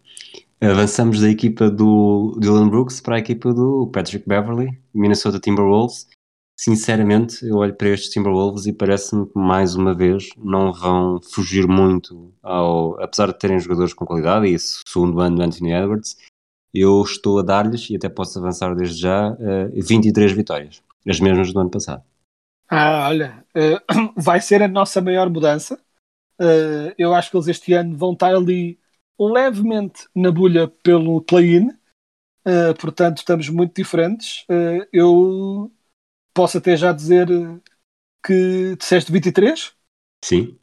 [0.60, 6.08] Avançamos da equipa do Dylan Brooks para a equipa do Patrick Beverly, Minnesota Timberwolves.
[6.60, 11.68] Sinceramente, eu olho para estes Timberwolves e parece-me que mais uma vez não vão fugir
[11.68, 16.18] muito ao, apesar de terem jogadores com qualidade e segundo ano do Anthony Edwards,
[16.74, 21.20] eu estou a dar-lhes, e até posso avançar desde já, uh, eh, 23 vitórias, as
[21.20, 22.04] mesmas do ano passado.
[22.68, 25.80] Ah, olha, uh, vai ser a nossa maior mudança.
[26.40, 28.80] Uh, eu acho que eles este ano vão estar ali
[29.20, 31.70] levemente na bolha pelo play-in,
[32.80, 34.46] portanto estamos muito diferentes.
[34.94, 35.72] Eu
[36.38, 37.28] posso até já dizer
[38.24, 39.74] que disseste 23?
[40.24, 40.56] Sim.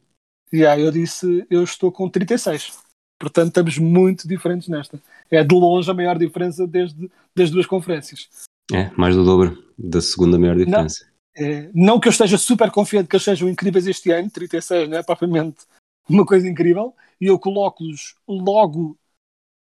[0.53, 2.79] E aí eu disse eu estou com 36.
[3.19, 5.01] Portanto estamos muito diferentes nesta.
[5.29, 8.29] É de longe a maior diferença desde das duas conferências.
[8.71, 11.05] É, mais do dobro da segunda maior diferença.
[11.37, 14.87] Não, é, não que eu esteja super confiante que eles sejam incríveis este ano, 36
[14.87, 15.65] não é propriamente
[16.07, 18.97] uma coisa incrível, e eu coloco-los logo,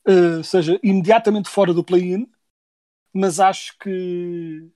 [0.09, 2.27] uh, seja, imediatamente fora do play-in,
[3.13, 4.71] mas acho que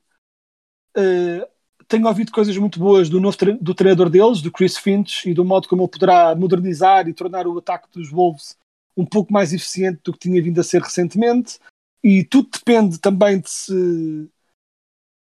[0.97, 1.47] uh,
[1.87, 5.35] tenho ouvido coisas muito boas do novo tre do treinador deles, do Chris Finch, e
[5.35, 8.57] do modo como ele poderá modernizar e tornar o ataque dos Wolves
[8.97, 11.59] um pouco mais eficiente do que tinha vindo a ser recentemente.
[12.03, 14.29] E tudo depende também de se,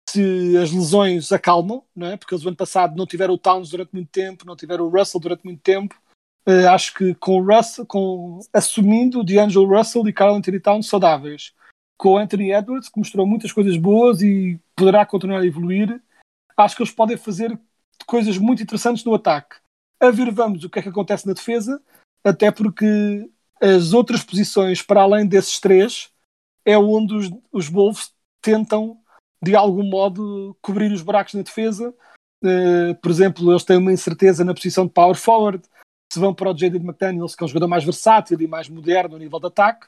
[0.08, 2.16] se as lesões acalmam, não é?
[2.16, 4.90] porque eles, no ano passado, não tiveram o Towns durante muito tempo, não tiveram o
[4.90, 5.96] Russell durante muito tempo,
[6.48, 11.52] Uh, acho que com o Russell, com, assumindo D'Angelo Russell e Carl Anthony Towns saudáveis,
[11.98, 16.00] com o Anthony Edwards, que mostrou muitas coisas boas e poderá continuar a evoluir,
[16.56, 17.58] acho que eles podem fazer
[18.06, 19.56] coisas muito interessantes no ataque.
[19.98, 21.82] A ver, vamos o que é que acontece na defesa,
[22.22, 23.28] até porque
[23.60, 26.10] as outras posições, para além desses três,
[26.64, 28.12] é onde os, os Wolves
[28.42, 28.98] tentam,
[29.42, 31.94] de algum modo, cobrir os buracos na defesa.
[32.44, 35.62] Uh, por exemplo, eles têm uma incerteza na posição de power forward,
[36.12, 39.16] se vão para o Jaden McDaniels, que é um jogador mais versátil e mais moderno
[39.16, 39.86] a nível de ataque,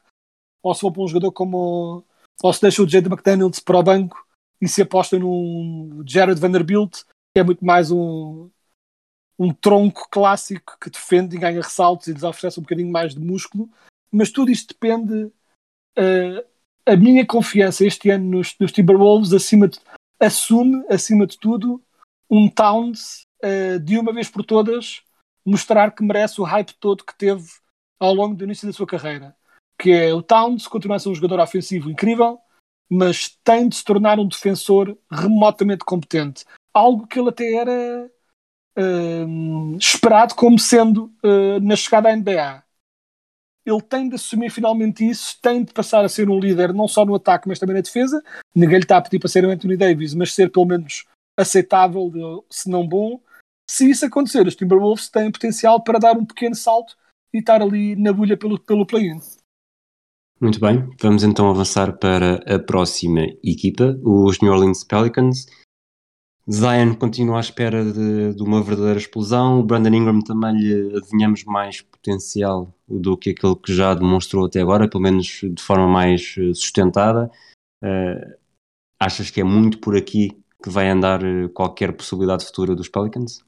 [0.63, 2.05] ou se vão para um jogador como.
[2.43, 4.28] ou se deixam o Jaden McDaniels para o banco
[4.61, 7.03] e se apostam num Jared Vanderbilt,
[7.35, 8.51] que é muito mais um,
[9.39, 13.21] um tronco clássico que defende e ganha ressaltos e lhes oferece um bocadinho mais de
[13.21, 13.71] músculo.
[14.11, 15.33] Mas tudo isto depende.
[15.97, 16.45] Uh,
[16.87, 19.79] a minha confiança este ano nos, nos Timberwolves acima de,
[20.19, 21.83] assume, acima de tudo,
[22.31, 25.03] um Towns uh, de uma vez por todas
[25.45, 27.49] mostrar que merece o hype todo que teve
[27.99, 29.35] ao longo do início da sua carreira.
[29.79, 32.39] Que é o Towns continua a ser um jogador ofensivo incrível,
[32.91, 36.45] mas tem de se tornar um defensor remotamente competente.
[36.73, 38.11] Algo que ele até era
[38.79, 42.63] uh, esperado como sendo uh, na chegada à NBA.
[43.67, 47.05] Ele tem de assumir finalmente isso, tem de passar a ser um líder não só
[47.05, 48.23] no ataque, mas também na defesa.
[48.55, 51.05] Ninguém lhe está a pedir para ser o Anthony Davis, mas ser pelo menos
[51.37, 53.21] aceitável, se não bom,
[53.71, 56.97] se isso acontecer, os Timberwolves têm potencial para dar um pequeno salto
[57.33, 59.21] e estar ali na bolha pelo, pelo play-in.
[60.41, 65.47] Muito bem, vamos então avançar para a próxima equipa, os New Orleans Pelicans.
[66.49, 69.59] Zion continua à espera de, de, uma verdadeira explosão.
[69.59, 74.61] O Brandon Ingram também lhe adivinhamos mais potencial do que aquele que já demonstrou até
[74.61, 77.29] agora, pelo menos de forma mais eh, sustentada.
[77.83, 78.35] Uh,
[78.99, 80.31] achas que é muito por aqui
[80.63, 83.45] que vai andar eh, qualquer possibilidade futura dos Pelicans?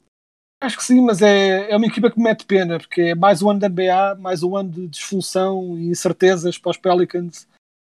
[0.62, 3.40] Acho que sim, mas é, é uma equipa que me mete pena, porque é mais
[3.40, 7.48] um ano da NBA, mais um ano de disfunção e incertezas para os Pelicans.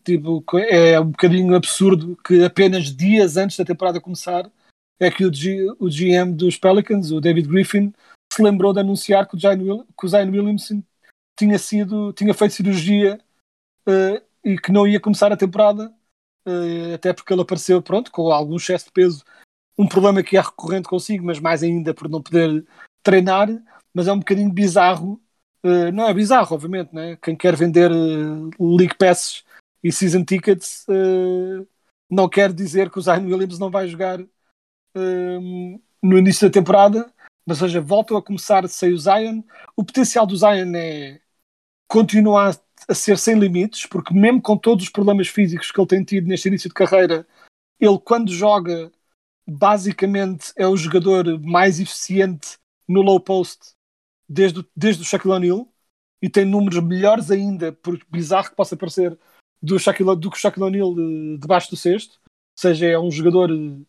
[0.05, 4.49] Tipo, é um bocadinho absurdo que apenas dias antes da temporada começar
[5.01, 7.93] é que o, G, o GM dos Pelicans, o David Griffin,
[8.33, 10.83] se lembrou de anunciar que o Zion, que o Zion Williamson
[11.37, 13.19] tinha, sido, tinha feito cirurgia
[13.89, 15.93] uh, e que não ia começar a temporada,
[16.47, 19.25] uh, até porque ele apareceu pronto, com algum excesso de peso
[19.79, 22.65] um problema que é recorrente consigo, mas mais ainda por não poder
[23.03, 23.49] treinar,
[23.93, 25.21] mas é um bocadinho bizarro.
[25.65, 27.17] Uh, não é bizarro, obviamente, né?
[27.23, 29.45] quem quer vender uh, League Passes
[29.83, 31.67] e Season Tickets uh,
[32.11, 34.19] não quer dizer que o Zion Williams não vai jogar
[36.03, 37.11] no início da temporada,
[37.47, 39.43] mas seja, voltam a começar sem o Zion.
[39.75, 41.19] O potencial do Zion é
[41.89, 42.55] continuar
[42.89, 46.29] a ser sem limites, porque mesmo com todos os problemas físicos que ele tem tido
[46.29, 47.27] neste início de carreira,
[47.81, 48.93] ele quando joga
[49.47, 52.57] basicamente é o jogador mais eficiente
[52.89, 53.73] no low post
[54.29, 55.69] desde, desde o Shaquille O'Neal
[56.21, 59.19] e tem números melhores ainda, por bizarro que possa parecer,
[59.61, 62.19] do, Shaquille, do que o Shaquille O'Neal de, debaixo do cesto.
[62.25, 63.81] Ou seja, é um jogador eh,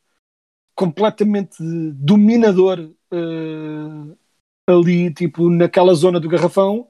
[0.76, 2.80] completamente dominador
[3.12, 4.18] uh,
[4.68, 6.90] ali, tipo, naquela zona do garrafão,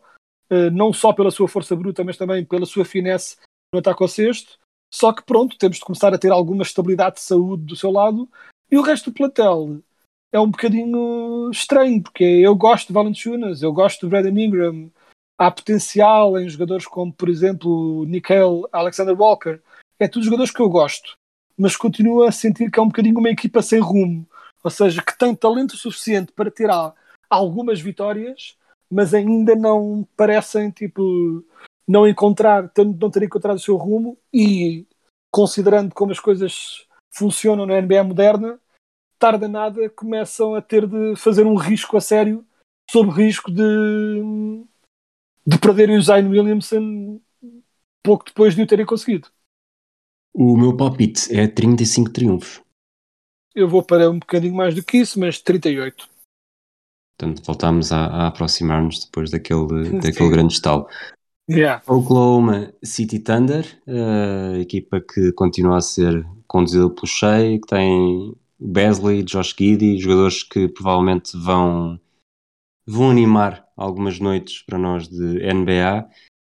[0.49, 3.37] uh, não só pela sua força bruta, mas também pela sua finesse
[3.73, 4.57] no ataque ao cesto.
[4.93, 8.29] Só que pronto, temos de começar a ter alguma estabilidade de saúde do seu lado
[8.71, 9.81] e o resto do plantel
[10.31, 14.91] é um bocadinho estranho, porque eu gosto de Valanciunas, eu gosto do Brandon Ingram,
[15.37, 19.59] há potencial em jogadores como, por exemplo, Nickel Alexander Walker.
[19.99, 21.15] É tudo jogadores que eu gosto,
[21.57, 24.27] mas continuo a sentir que é um bocadinho uma equipa sem rumo.
[24.63, 26.69] Ou seja, que tem talento suficiente para ter
[27.29, 28.55] algumas vitórias,
[28.89, 31.43] mas ainda não parecem, tipo,
[31.87, 34.87] não encontrar, não ter encontrado o seu rumo e
[35.31, 38.59] considerando como as coisas funcionam na NBA moderna,
[39.17, 42.45] tarda nada começam a ter de fazer um risco a sério
[42.89, 44.63] sob risco de,
[45.45, 47.21] de perderem o Zion Williamson
[48.03, 49.29] pouco depois de o terem conseguido.
[50.33, 52.61] O meu palpite é 35 triunfos.
[53.55, 56.09] Eu vou para um bocadinho mais do que isso, mas 38.
[57.15, 60.87] Portanto, voltamos a, a aproximar-nos depois daquele, daquele grande estalo.
[61.49, 61.81] Yeah.
[61.87, 69.23] Oklahoma City Thunder, a equipa que continua a ser conduzida pelo Shea, que tem Besley,
[69.23, 71.99] Josh Giddy, jogadores que provavelmente vão,
[72.87, 76.07] vão animar algumas noites para nós de NBA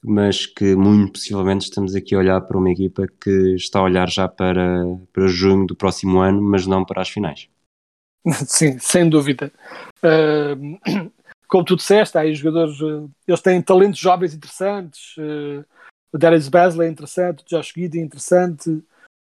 [0.04, 4.10] mas que muito possivelmente estamos aqui a olhar para uma equipa que está a olhar
[4.10, 7.50] já para, para junho do próximo ano, mas não para as finais.
[8.48, 9.52] Sim, sem dúvida.
[10.04, 11.12] Uh,
[11.50, 15.18] como tu disseste, há aí jogadores, uh, eles têm talentos jovens interessantes.
[15.18, 15.66] Uh,
[16.14, 18.84] o Darius Basley é interessante, o Josh Giddy é interessante,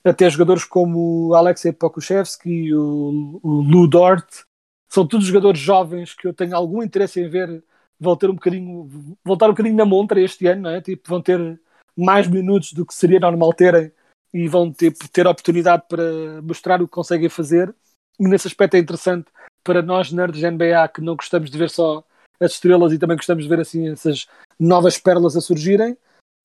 [0.04, 4.44] até jogadores como o Alexei Pokushevsky, o, o Lou Dort,
[4.88, 7.62] são todos jogadores jovens que eu tenho algum interesse em ver
[8.00, 10.80] vão ter um bocadinho, voltar um bocadinho na montra este ano, não é?
[10.80, 11.60] Tipo, vão ter
[11.96, 13.90] mais minutos do que seria normal terem
[14.32, 17.74] e vão tipo, ter oportunidade para mostrar o que conseguem fazer.
[18.20, 19.26] E nesse aspecto é interessante
[19.64, 22.04] para nós, nerds NBA, que não gostamos de ver só
[22.40, 24.26] as estrelas e também gostamos de ver assim essas
[24.58, 25.96] novas pérolas a surgirem,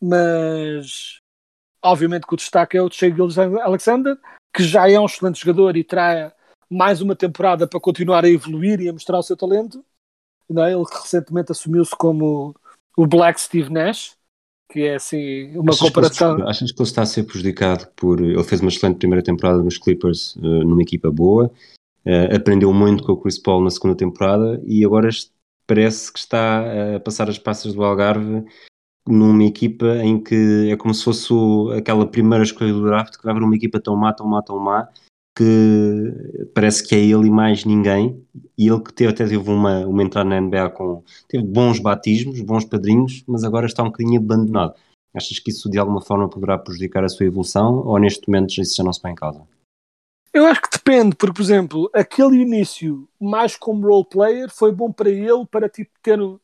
[0.01, 1.19] mas
[1.83, 4.17] obviamente que o destaque é o Gilles Alexander,
[4.55, 6.33] que já é um excelente jogador e terá
[6.69, 9.83] mais uma temporada para continuar a evoluir e a mostrar o seu talento
[10.49, 10.73] não é?
[10.73, 12.55] Ele recentemente assumiu-se como
[12.95, 14.15] o Black Steve Nash,
[14.71, 16.35] que é assim uma achas comparação.
[16.37, 18.21] Que achas que ele está a ser prejudicado por.
[18.21, 21.51] Ele fez uma excelente primeira temporada nos Clippers, uh, numa equipa boa,
[22.05, 25.09] uh, aprendeu muito com o Chris Paul na segunda temporada e agora
[25.67, 28.45] parece que está a passar as passas do Algarve
[29.07, 31.33] numa equipa em que é como se fosse
[31.77, 34.59] aquela primeira escolha do draft que vai haver uma equipa tão má, tão má, tão
[34.59, 34.87] má
[35.35, 38.23] que parece que é ele e mais ninguém,
[38.57, 42.39] e ele que teve, até teve uma, uma entrada na NBA com teve bons batismos,
[42.41, 44.75] bons padrinhos, mas agora está um bocadinho abandonado.
[45.13, 48.75] Achas que isso de alguma forma poderá prejudicar a sua evolução ou neste momento isso
[48.75, 49.41] já não se põe em causa?
[50.33, 54.91] Eu acho que depende, porque, por exemplo, aquele início mais como role player foi bom
[54.91, 56.39] para ele, para tipo, ter um,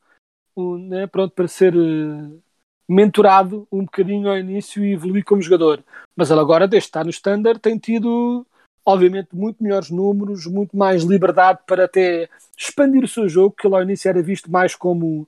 [0.55, 2.41] um né, pronto, para ser uh,
[2.87, 5.83] mentorado um bocadinho ao início e evoluir como jogador.
[6.15, 8.45] Mas ele agora, desde estar no standard, tem tido
[8.85, 13.75] obviamente muito melhores números, muito mais liberdade para até expandir o seu jogo, que ele
[13.75, 15.27] ao início era visto mais como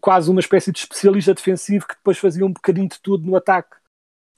[0.00, 3.76] quase uma espécie de especialista defensivo que depois fazia um bocadinho de tudo no ataque.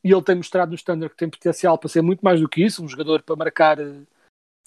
[0.04, 2.62] E ele tem mostrado no standard que tem potencial para ser muito mais do que
[2.62, 3.78] isso, um jogador para marcar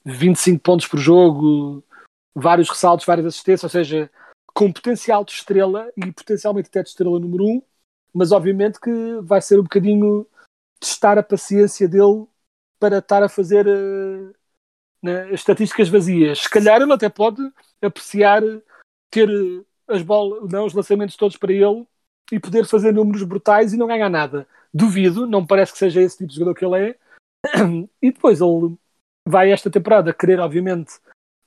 [0.04, 1.84] 25 eh, pontos por jogo,
[2.36, 4.10] vários ressaltos, várias assistências, ou seja,
[4.54, 7.62] com potencial de estrela e potencialmente até de estrela número 1, um,
[8.12, 10.26] mas obviamente que vai ser um bocadinho
[10.80, 12.26] testar a paciência dele
[12.80, 14.34] para estar a fazer uh,
[15.02, 16.39] né, estatísticas vazias.
[16.39, 17.41] Se calhar ele até pode
[17.82, 18.41] apreciar
[19.12, 21.88] ter eh, as bolas, não, os lançamentos todos para ele
[22.32, 24.47] e poder fazer números brutais e não ganhar nada.
[24.78, 26.98] Duvido, não parece que seja esse tipo de jogador que ele é.
[28.02, 28.78] E depois ele
[29.28, 30.94] vai esta temporada querer, obviamente,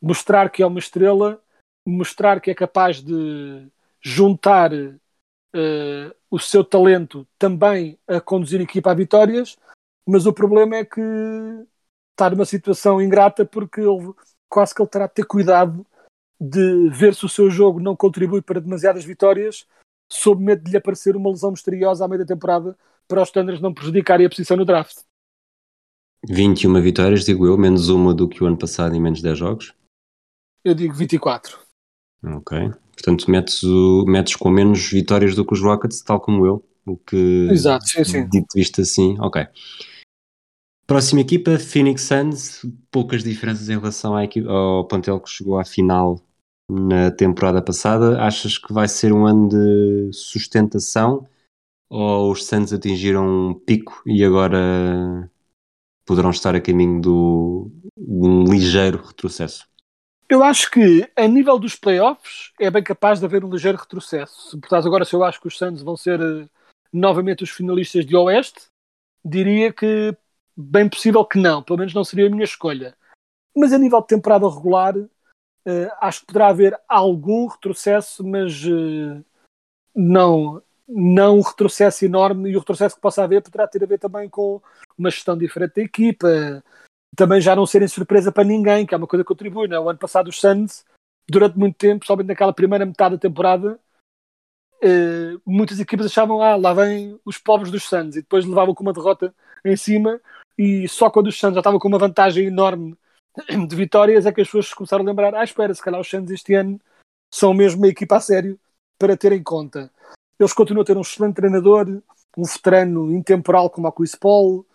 [0.03, 1.43] mostrar que é uma estrela,
[1.87, 3.69] mostrar que é capaz de
[4.03, 9.57] juntar uh, o seu talento também a conduzir a equipa a vitórias
[10.11, 11.01] mas o problema é que
[12.11, 14.13] está numa situação ingrata porque ele,
[14.49, 15.87] quase que ele terá de ter cuidado
[16.41, 19.67] de ver se o seu jogo não contribui para demasiadas vitórias,
[20.11, 22.77] sob medo de lhe aparecer uma lesão misteriosa à meio da temporada
[23.11, 24.99] para os standards não prejudicarem a posição no draft.
[26.29, 29.75] 21 vitórias, digo eu, menos uma do que o ano passado e menos 10 jogos?
[30.65, 31.59] Eu digo 24.
[32.23, 32.71] Ok.
[32.93, 36.65] Portanto, metes, o, metes com menos vitórias do que os Rockets, tal como eu.
[36.87, 37.49] O que.
[37.51, 38.29] Exato, sim, sim.
[38.29, 39.47] Dito visto assim, ok.
[40.87, 45.65] Próxima equipa, Phoenix Suns, poucas diferenças em relação à equipa, ao plantel que chegou à
[45.65, 46.21] final
[46.71, 48.21] na temporada passada.
[48.23, 51.27] Achas que vai ser um ano de sustentação
[51.91, 55.29] ou os Suns atingiram um pico e agora
[56.07, 57.09] poderão estar a caminho de
[57.99, 59.69] um ligeiro retrocesso?
[60.29, 64.59] Eu acho que a nível dos playoffs é bem capaz de haver um ligeiro retrocesso.
[64.61, 66.49] Portanto, agora se eu acho que os Suns vão ser uh,
[66.93, 68.67] novamente os finalistas de Oeste,
[69.25, 70.17] diria que
[70.57, 72.97] bem possível que não, pelo menos não seria a minha escolha.
[73.57, 75.11] Mas a nível de temporada regular, uh,
[76.01, 79.25] acho que poderá haver algum retrocesso, mas uh,
[79.95, 80.63] não,
[80.93, 84.29] não um retrocesso enorme e o retrocesso que possa haver poderá ter a ver também
[84.29, 84.61] com
[84.99, 86.63] uma gestão diferente da equipa,
[87.17, 89.69] também já não serem surpresa para ninguém, que é uma coisa que contribui.
[89.69, 89.77] Não?
[89.77, 89.81] É?
[89.81, 90.85] O ano passado os Suns,
[91.29, 93.79] durante muito tempo, somente naquela primeira metade da temporada,
[94.83, 98.83] eh, muitas equipas achavam, ah, lá vêm os pobres dos Suns, e depois levavam com
[98.83, 99.35] uma derrota
[99.65, 100.21] em cima,
[100.57, 102.97] e só quando os Suns já estavam com uma vantagem enorme
[103.69, 106.31] de vitórias é que as pessoas começaram a lembrar, ah, espera, se calhar os Suns
[106.31, 106.81] este ano
[107.33, 108.59] são mesmo uma equipa a sério
[108.99, 109.91] para ter em conta.
[110.41, 111.87] Eles continuam a ter um excelente treinador,
[112.35, 114.67] um veterano intemporal como a Chris Paul,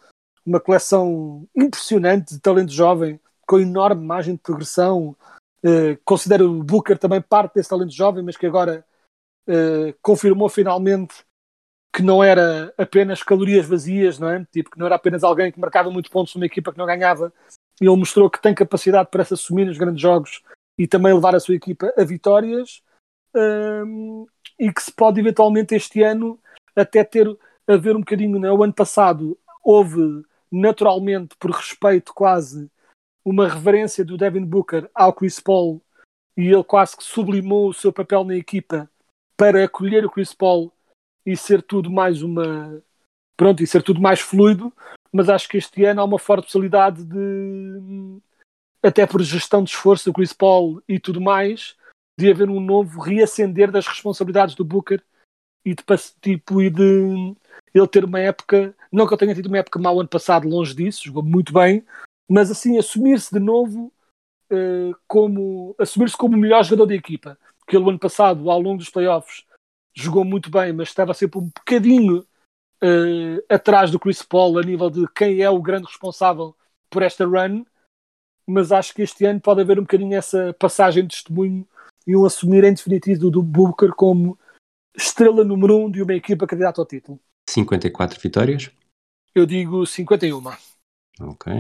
[0.45, 5.15] uma coleção impressionante de talento jovem, com enorme margem de progressão.
[5.63, 8.85] Uh, considero o Booker também parte desse talento jovem, mas que agora
[9.49, 11.25] uh, confirmou finalmente
[11.91, 14.45] que não era apenas calorias vazias, não é?
[14.51, 17.33] Tipo, que não era apenas alguém que marcava muitos pontos numa equipa que não ganhava.
[17.81, 20.43] Ele mostrou que tem capacidade para se assumir nos grandes jogos
[20.77, 22.83] e também levar a sua equipa a vitórias.
[23.33, 24.27] Um,
[24.59, 26.39] e que se pode eventualmente este ano
[26.75, 27.27] até ter
[27.67, 28.39] a ver um bocadinho.
[28.39, 28.51] Né?
[28.51, 32.69] O ano passado houve naturalmente, por respeito quase,
[33.23, 35.81] uma reverência do Devin Booker ao Chris Paul
[36.37, 38.89] e ele quase que sublimou o seu papel na equipa
[39.37, 40.71] para acolher o Chris Paul
[41.25, 42.81] e ser tudo mais uma
[43.35, 44.71] pronto, e ser tudo mais fluido,
[45.11, 48.21] mas acho que este ano há uma forte possibilidade de
[48.81, 51.75] até por gestão de esforço do Chris Paul e tudo mais,
[52.17, 55.03] de haver um novo reacender das responsabilidades do Booker
[55.65, 55.83] e de,
[56.21, 57.35] tipo, e de
[57.73, 60.73] ele ter uma época, não que eu tenha tido uma época mau ano passado, longe
[60.73, 61.83] disso, jogou muito bem,
[62.29, 63.91] mas assim, assumir-se de novo
[64.51, 68.77] uh, como assumir-se como o melhor jogador da equipa, porque ele ano passado, ao longo
[68.77, 69.43] dos playoffs,
[69.93, 72.19] jogou muito bem, mas estava sempre um bocadinho
[72.83, 76.55] uh, atrás do Chris Paul a nível de quem é o grande responsável
[76.89, 77.65] por esta run,
[78.47, 81.67] mas acho que este ano pode haver um bocadinho essa passagem de testemunho
[82.05, 84.37] e um assumir em definitivo do Booker como
[84.95, 87.19] estrela número um de uma equipa candidata ao título.
[87.49, 88.71] 54 vitórias?
[89.33, 90.41] Eu digo 51.
[91.21, 91.53] Ok.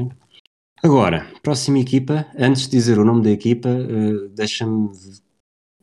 [0.83, 2.25] Agora, próxima equipa.
[2.37, 4.89] Antes de dizer o nome da equipa, uh, deixa-me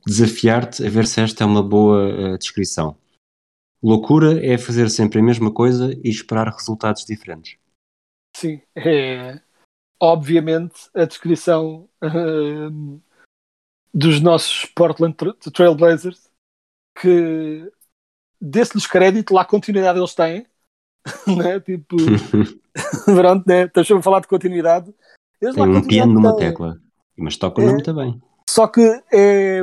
[0.06, 2.96] desafiar-te a ver se esta é uma boa uh, descrição.
[3.82, 7.56] Loucura é fazer sempre a mesma coisa e esperar resultados diferentes.
[8.36, 9.40] Sim, é
[10.00, 13.00] obviamente a descrição uh,
[13.92, 15.16] dos nossos Portland
[15.52, 16.30] Trailblazers
[17.00, 17.70] que
[18.40, 20.46] desse-lhes crédito, lá continuidade eles têm,
[21.36, 21.60] né?
[21.60, 21.96] Tipo,
[23.04, 23.64] pronto, né?
[23.64, 24.94] Estamos a falar de continuidade.
[25.40, 26.80] Eles Tem um piano numa tecla,
[27.16, 28.20] mas tocam é, muito bem.
[28.48, 28.80] Só que
[29.12, 29.62] é,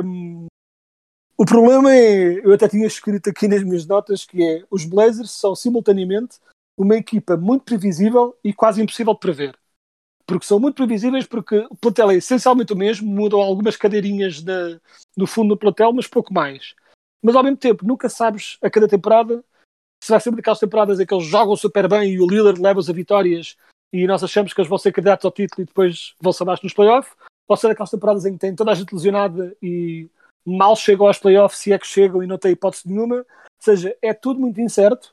[1.36, 5.30] o problema é, eu até tinha escrito aqui nas minhas notas, que é os Blazers
[5.30, 6.38] são simultaneamente
[6.76, 9.59] uma equipa muito previsível e quase impossível de prever.
[10.30, 14.80] Porque são muito previsíveis, porque o plantel é essencialmente o mesmo, mudam algumas cadeirinhas de,
[15.16, 16.72] no fundo do plantel, mas pouco mais.
[17.20, 19.44] Mas ao mesmo tempo nunca sabes a cada temporada
[20.00, 22.88] se vai ser daquelas temporadas em que eles jogam super bem e o Lillard leva-os
[22.88, 23.56] a vitórias
[23.92, 26.62] e nós achamos que eles vão ser candidatos ao título e depois vão ser abaixo
[26.62, 27.12] nos playoffs,
[27.48, 30.08] ou ser daquelas temporadas em que tem toda a gente lesionada e
[30.46, 33.24] mal chegam aos playoffs se é que chegam e não tem hipótese nenhuma, ou
[33.58, 35.12] seja, é tudo muito incerto.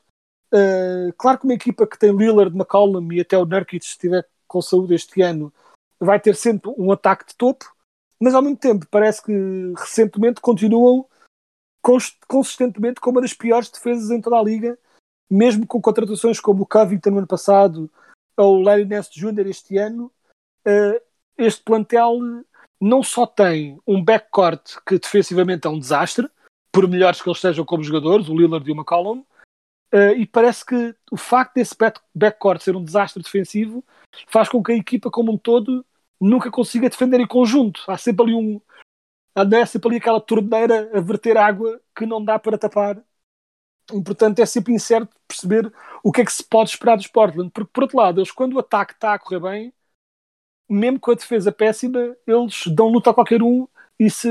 [0.54, 4.24] Uh, claro que uma equipa que tem Lillard, McCollum e até o Nurkic se estiver
[4.48, 5.52] com saúde este ano
[6.00, 7.72] vai ter sempre um ataque de topo,
[8.20, 9.32] mas ao mesmo tempo parece que
[9.76, 11.06] recentemente continuam
[12.26, 14.78] consistentemente com uma das piores defesas em toda a liga,
[15.30, 17.90] mesmo com contratações como o Covington no ano passado
[18.36, 19.46] ou o Larry Ness Jr.
[19.46, 20.12] este ano,
[20.66, 21.00] uh,
[21.36, 22.18] este plantel
[22.80, 26.28] não só tem um backcourt que defensivamente é um desastre,
[26.70, 29.24] por melhores que eles sejam como jogadores, o Lillard e o McCollum,
[29.94, 31.74] uh, e parece que o facto desse
[32.14, 33.84] backcourt ser um desastre defensivo
[34.26, 35.84] faz com que a equipa como um todo
[36.20, 37.82] nunca consiga defender em conjunto.
[37.86, 38.60] Há sempre ali um,
[39.34, 43.02] é sempre ali aquela torneira a verter água que não dá para tapar.
[43.92, 45.72] E, portanto, é sempre incerto perceber
[46.02, 47.50] o que é que se pode esperar dos Portland.
[47.50, 49.72] Porque, por outro lado, eles, quando o ataque está a correr bem,
[50.68, 53.66] mesmo com a defesa péssima, eles dão luta a qualquer um.
[53.98, 54.28] E se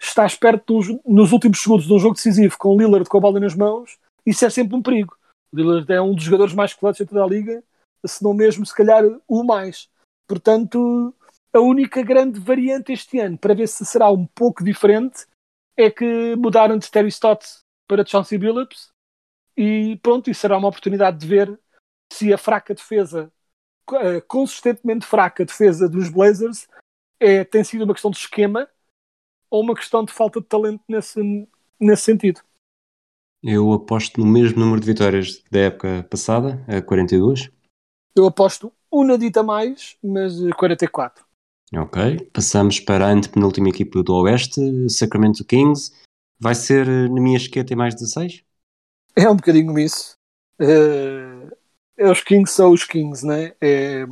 [0.00, 3.38] estás perto nos últimos segundos de um jogo decisivo com o Lillard com a bola
[3.38, 5.16] nas mãos, isso é sempre um perigo.
[5.52, 7.62] O Lillard é um dos jogadores mais clutch em toda a liga,
[8.06, 9.88] se não mesmo, se calhar, o mais.
[10.26, 11.14] Portanto,
[11.52, 15.26] a única grande variante este ano, para ver se será um pouco diferente,
[15.76, 17.46] é que mudaram de Terry Stott
[17.86, 18.90] para Chauncey Billups
[19.56, 21.60] e pronto, isso será uma oportunidade de ver
[22.12, 23.30] se a fraca defesa,
[23.90, 26.66] a consistentemente fraca defesa dos Blazers
[27.20, 28.68] é, tem sido uma questão de esquema
[29.50, 31.48] ou uma questão de falta de talento nesse,
[31.78, 32.40] nesse sentido.
[33.42, 37.50] Eu aposto no mesmo número de vitórias da época passada, a 42.
[38.14, 41.24] Eu aposto uma dita mais, mas 44.
[41.74, 45.92] Ok, passamos para a antepenúltima equipa do Oeste, Sacramento Kings.
[46.38, 48.44] Vai ser eh, na minha esqueta em mais 16?
[49.16, 50.14] É um bocadinho isso.
[50.60, 51.50] Uh,
[51.96, 53.54] é os Kings são os Kings, né?
[53.60, 54.04] É,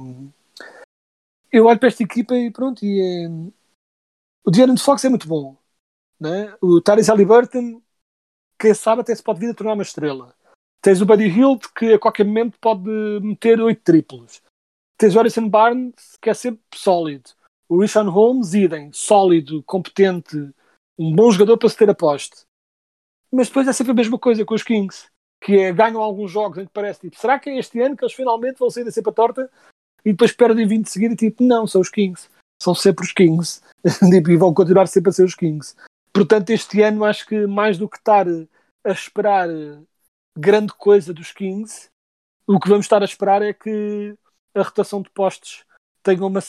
[1.53, 3.29] eu olho para esta equipa e pronto, e é,
[4.45, 5.57] o De'Aaron Fox é muito bom.
[6.19, 6.55] Né?
[6.61, 7.83] O Tyrese Halliburton,
[8.61, 10.35] quem sabe até se pode vir a tornar uma estrela.
[10.83, 12.89] Tens o Buddy Hilt, que a qualquer momento pode
[13.23, 14.43] meter oito triplos.
[14.99, 17.31] Tens o Harrison Barnes, que é sempre sólido.
[17.69, 20.37] O Richard Holmes, idem, sólido, competente,
[20.99, 22.43] um bom jogador para se ter aposto.
[23.33, 25.09] Mas depois é sempre a mesma coisa com os Kings,
[25.43, 28.05] que é ganham alguns jogos em que parece tipo, será que é este ano que
[28.05, 29.49] eles finalmente vão sair da cepa torta
[30.05, 32.29] e depois perdem 20 de seguida e tipo, não, são os Kings.
[32.61, 33.63] São sempre os Kings.
[34.11, 35.75] Tipo, e vão continuar sempre a ser os Kings.
[36.13, 38.27] Portanto, este ano acho que mais do que estar
[38.85, 39.49] a esperar
[40.37, 41.89] grande coisa dos Kings,
[42.47, 44.15] o que vamos estar a esperar é que
[44.55, 45.65] a rotação de postos
[46.03, 46.41] tenha uma,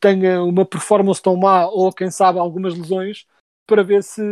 [0.00, 3.26] tenha uma performance tão má ou quem sabe algumas lesões
[3.66, 4.22] para ver se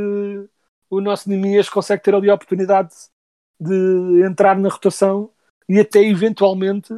[0.91, 2.95] o nosso Nimias consegue ter ali a oportunidade
[3.61, 5.31] de entrar na rotação
[5.69, 6.95] e até eventualmente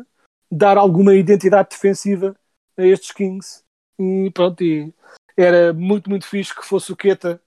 [0.50, 2.34] dar alguma identidade defensiva
[2.76, 3.62] a estes Kings.
[3.98, 4.92] E pronto, e
[5.36, 7.40] era muito, muito fixe que fosse o uh,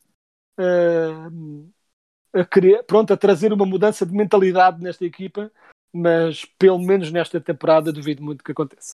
[2.33, 5.51] a, querer, pronto, a trazer uma mudança de mentalidade nesta equipa,
[5.93, 8.93] mas pelo menos nesta temporada duvido muito que aconteça.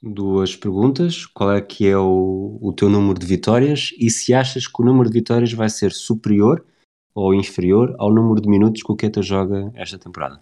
[0.00, 1.26] Duas perguntas.
[1.26, 4.84] Qual é que é o, o teu número de vitórias e se achas que o
[4.84, 6.64] número de vitórias vai ser superior
[7.12, 10.40] ou inferior ao número de minutos que o Keta joga esta temporada?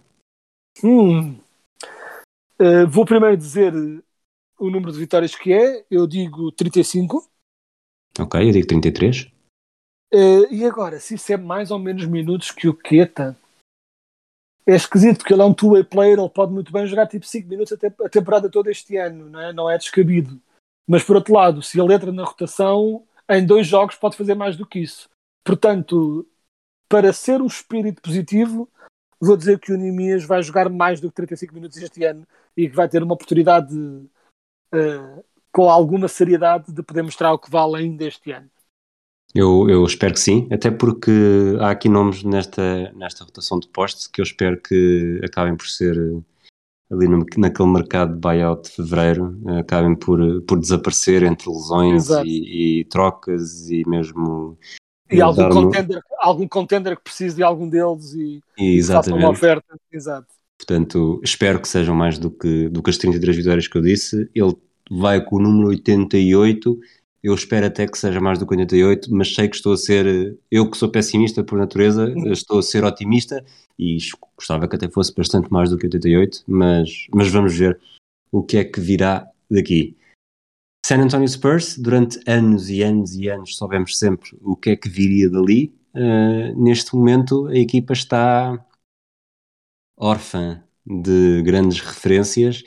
[0.83, 1.39] Hum.
[2.59, 3.73] Uh, vou primeiro dizer
[4.59, 5.83] o número de vitórias que é.
[5.89, 7.27] Eu digo 35.
[8.19, 9.31] Ok, eu digo 33.
[10.13, 13.35] Uh, e agora, se isso é mais ou menos minutos que o Keta,
[14.65, 17.47] é esquisito porque ele é um two-way player, ele pode muito bem jogar tipo 5
[17.47, 19.53] minutos a, te a temporada toda este ano, não é?
[19.53, 20.41] não é descabido.
[20.85, 24.57] Mas por outro lado, se ele entra na rotação, em dois jogos pode fazer mais
[24.57, 25.09] do que isso.
[25.45, 26.27] Portanto,
[26.89, 28.69] para ser um espírito positivo,
[29.19, 32.69] vou dizer que o Nimias vai jogar mais do que 35 minutos este ano e
[32.69, 37.77] que vai ter uma oportunidade uh, com alguma seriedade de poder mostrar o que vale
[37.77, 38.49] ainda este ano.
[39.35, 41.11] Eu, eu espero que sim, até porque
[41.59, 45.97] há aqui nomes nesta, nesta rotação de postos que eu espero que acabem por ser
[45.97, 46.21] eh,
[46.91, 52.09] ali no, naquele mercado de buyout de fevereiro, eh, acabem por, por desaparecer entre lesões
[52.25, 54.57] e, e, trocas e mesmo.
[55.11, 59.77] E algum contender, algum contender que precise de algum deles e, e faça uma oferta.
[59.91, 60.27] Exato.
[60.57, 64.29] Portanto, espero que sejam mais do que, do que as 33 vitórias que eu disse.
[64.33, 64.55] Ele
[64.89, 66.77] vai com o número 88
[67.23, 70.37] eu espero até que seja mais do que 88, mas sei que estou a ser,
[70.51, 73.43] eu que sou pessimista por natureza, estou a ser otimista
[73.77, 73.97] e
[74.35, 77.79] gostava que até fosse bastante mais do que 88, mas, mas vamos ver
[78.31, 79.95] o que é que virá daqui.
[80.85, 84.87] San Antonio Spurs, durante anos e anos e anos, soubemos sempre o que é que
[84.87, 85.73] viria dali.
[85.93, 88.65] Uh, neste momento, a equipa está
[89.97, 92.63] órfã de grandes referências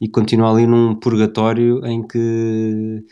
[0.00, 3.04] e continua ali num purgatório em que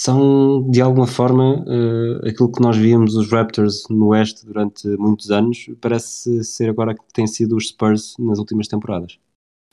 [0.00, 5.30] são de alguma forma uh, aquilo que nós víamos os Raptors no Oeste durante muitos
[5.30, 9.18] anos, parece ser agora que tem sido os Spurs nas últimas temporadas.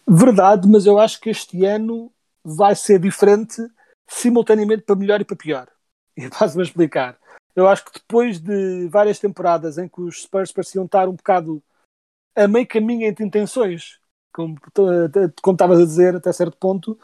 [0.06, 2.12] Verdade, mas eu acho que este ano
[2.44, 3.66] vai ser diferente
[4.06, 5.70] simultaneamente para melhor e para pior.
[6.18, 7.18] E passo-me a explicar.
[7.56, 11.64] Eu acho que depois de várias temporadas em que os Spurs pareciam estar um bocado
[12.36, 13.98] a meio caminho entre intenções,
[14.34, 14.58] como,
[15.42, 17.00] como estavas a dizer até certo ponto,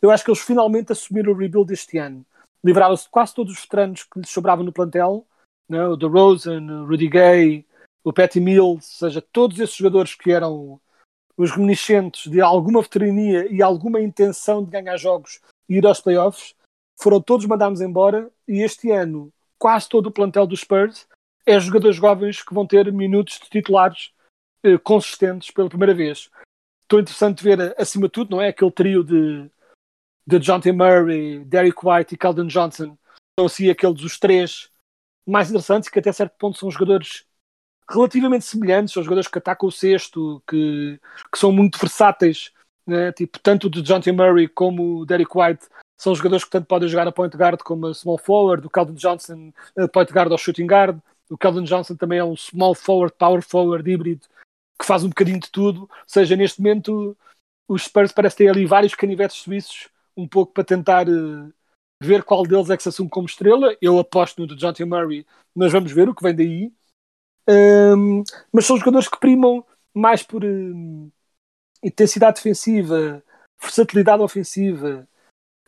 [0.00, 2.24] eu acho que eles finalmente assumiram o rebuild este ano
[2.64, 5.26] livrava-se de quase todos os veteranos que lhes sobravam no plantel,
[5.68, 5.86] né?
[5.86, 7.66] o DeRozan, o Rudy Gay,
[8.04, 10.80] o Patty Mills, ou seja, todos esses jogadores que eram
[11.36, 16.54] os reminiscentes de alguma veterania e alguma intenção de ganhar jogos e ir aos playoffs,
[17.00, 21.06] foram todos mandados embora e este ano quase todo o plantel dos Spurs
[21.46, 24.12] é jogadores jovens que vão ter minutos de titulares
[24.62, 26.30] eh, consistentes pela primeira vez.
[26.82, 28.48] Estou interessante ver, acima de tudo, não é?
[28.48, 29.50] Aquele trio de
[30.38, 30.70] de John T.
[30.72, 32.96] Murray, Derek White e Calvin Johnson
[33.38, 34.70] são assim aqueles os três
[35.26, 37.24] mais interessantes que até certo ponto são jogadores
[37.88, 41.00] relativamente semelhantes, são jogadores que atacam o cesto, que,
[41.32, 42.52] que são muito versáteis,
[42.86, 43.12] né?
[43.12, 44.12] tipo, tanto de John T.
[44.12, 45.66] Murray como o Derek White
[45.98, 48.94] são jogadores que tanto podem jogar a point guard como a small forward, o Calvin
[48.94, 53.14] Johnson a point guard ou shooting guard, o Calvin Johnson também é um small forward,
[53.18, 54.26] power forward híbrido
[54.78, 57.16] que faz um bocadinho de tudo, ou seja, neste momento
[57.68, 59.88] os Spurs parecem ter ali vários canivetes suíços
[60.20, 61.52] um pouco para tentar uh,
[62.02, 63.76] ver qual deles é que se assume como estrela.
[63.80, 64.84] Eu aposto no de John T.
[64.84, 66.72] Murray, mas vamos ver o que vem daí.
[67.48, 69.64] Um, mas são jogadores que primam
[69.94, 71.12] mais por uh,
[71.82, 73.22] intensidade defensiva,
[73.60, 75.08] versatilidade ofensiva,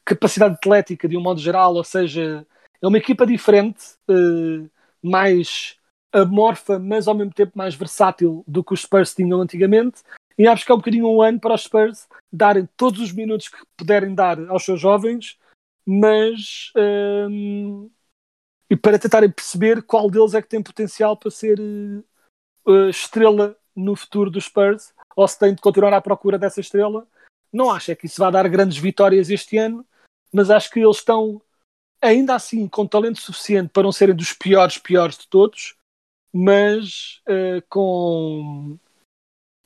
[0.05, 2.47] capacidade atlética de um modo geral, ou seja,
[2.81, 4.71] é uma equipa diferente, uh,
[5.03, 5.77] mais
[6.13, 10.03] amorfa, mas ao mesmo tempo mais versátil do que os Spurs tinham antigamente.
[10.39, 13.49] E acho que é um bocadinho um ano para os Spurs darem todos os minutos
[13.49, 15.39] que puderem dar aos seus jovens,
[15.87, 16.73] mas
[17.29, 17.91] hum,
[18.73, 23.95] e para tentarem perceber qual deles é que tem potencial para ser uh, estrela no
[23.95, 27.07] futuro dos Spurs, ou se tem de continuar à procura dessa estrela.
[27.53, 29.85] Não acho é que isso vai dar grandes vitórias este ano,
[30.33, 31.43] mas acho que eles estão
[32.01, 35.77] ainda assim com talento suficiente para não serem dos piores piores de todos,
[36.33, 38.79] mas uh, com,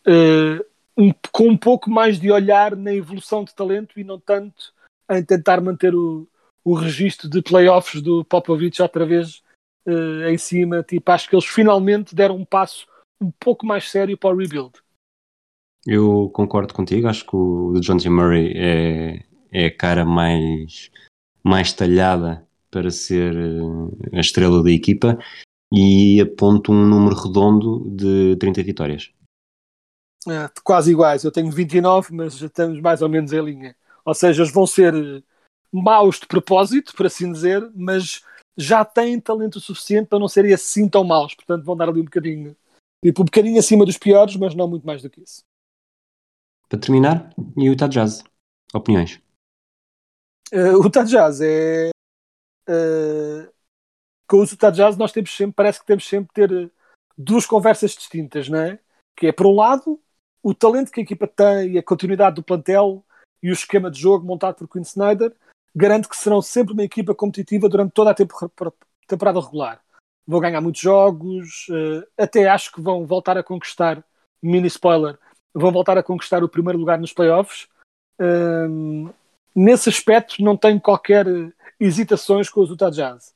[0.07, 0.65] uh,
[0.97, 4.73] um, com um pouco mais de olhar na evolução de talento e não tanto
[5.11, 6.29] em tentar manter o,
[6.65, 9.43] o registro de playoffs do Popovich outra vez
[9.87, 10.83] uh, em cima.
[10.83, 12.87] Tipo, acho que eles finalmente deram um passo
[13.21, 14.73] um pouco mais sério para o rebuild.
[15.87, 18.09] Eu concordo contigo, acho que o John T.
[18.09, 20.91] Murray é, é a cara mais,
[21.45, 23.33] mais talhada para ser
[24.13, 25.17] a estrela da equipa
[25.73, 29.13] e aponto um número redondo de 30 vitórias.
[30.29, 33.77] É, quase iguais, eu tenho 29, mas já estamos mais ou menos em linha.
[34.05, 34.93] Ou seja, eles vão ser
[35.73, 38.25] maus de propósito, por assim dizer, mas
[38.57, 41.35] já têm talento suficiente para não serem assim tão maus.
[41.35, 42.57] Portanto, vão dar ali um bocadinho,
[43.05, 45.45] tipo, um bocadinho acima dos piores, mas não muito mais do que isso.
[46.69, 48.25] Para terminar, e o Utah Jazz?
[48.75, 49.21] Opiniões?
[50.53, 51.91] Uh, o Utah Jazz é.
[52.69, 53.53] Uh,
[54.29, 56.73] com o Utah Jazz nós temos sempre, parece que temos sempre ter
[57.17, 58.81] duas conversas distintas, não é?
[59.17, 60.01] Que é, por um lado,
[60.47, 63.05] o talento que a equipa tem a continuidade do plantel
[63.43, 65.35] e o esquema de jogo montado por Quinn Snyder
[65.75, 69.81] garante que serão sempre uma equipa competitiva durante toda a temporada regular.
[70.25, 71.67] Vão ganhar muitos jogos,
[72.17, 74.05] até acho que vão voltar a conquistar,
[74.41, 75.19] mini spoiler,
[75.53, 77.67] vão voltar a conquistar o primeiro lugar nos playoffs.
[79.53, 81.27] nesse aspecto não tenho qualquer
[81.81, 83.35] hesitações com os Utah Jazz.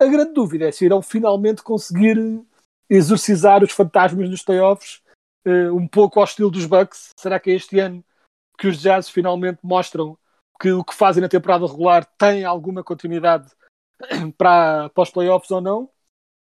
[0.00, 2.18] A grande dúvida é se irão finalmente conseguir
[2.90, 5.00] exorcizar os fantasmas nos playoffs
[5.72, 7.10] um pouco ao estilo dos Bucks.
[7.16, 8.04] Será que é este ano
[8.58, 10.18] que os Jazz finalmente mostram
[10.60, 13.50] que o que fazem na temporada regular tem alguma continuidade
[14.36, 15.88] para, para os playoffs ou não.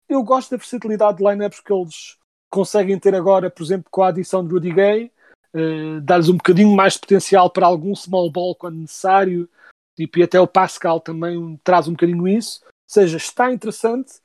[0.08, 2.16] Eu gosto da versatilidade de lineups que eles
[2.48, 5.12] conseguem ter agora, por exemplo, com a adição de Rudy Gay,
[5.54, 9.48] uh, dar-lhes um bocadinho mais de potencial para algum small ball quando necessário,
[9.96, 12.60] tipo, e até o Pascal também traz um bocadinho isso.
[12.64, 14.20] Ou seja, está interessante,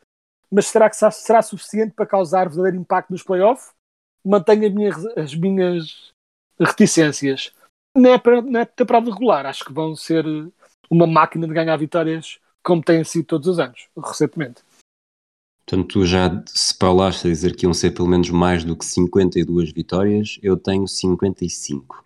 [0.51, 3.71] mas será que será suficiente para causar verdadeiro impacto nos playoffs?
[4.25, 6.11] Mantenho minha, as minhas
[6.59, 7.51] reticências
[7.95, 9.45] não é, para, não é temporada regular.
[9.45, 10.25] Acho que vão ser
[10.89, 14.61] uma máquina de ganhar vitórias como têm sido todos os anos, recentemente.
[15.65, 18.83] Portanto, tu já se paulaste a dizer que iam ser pelo menos mais do que
[18.83, 22.03] 52 vitórias, eu tenho 55.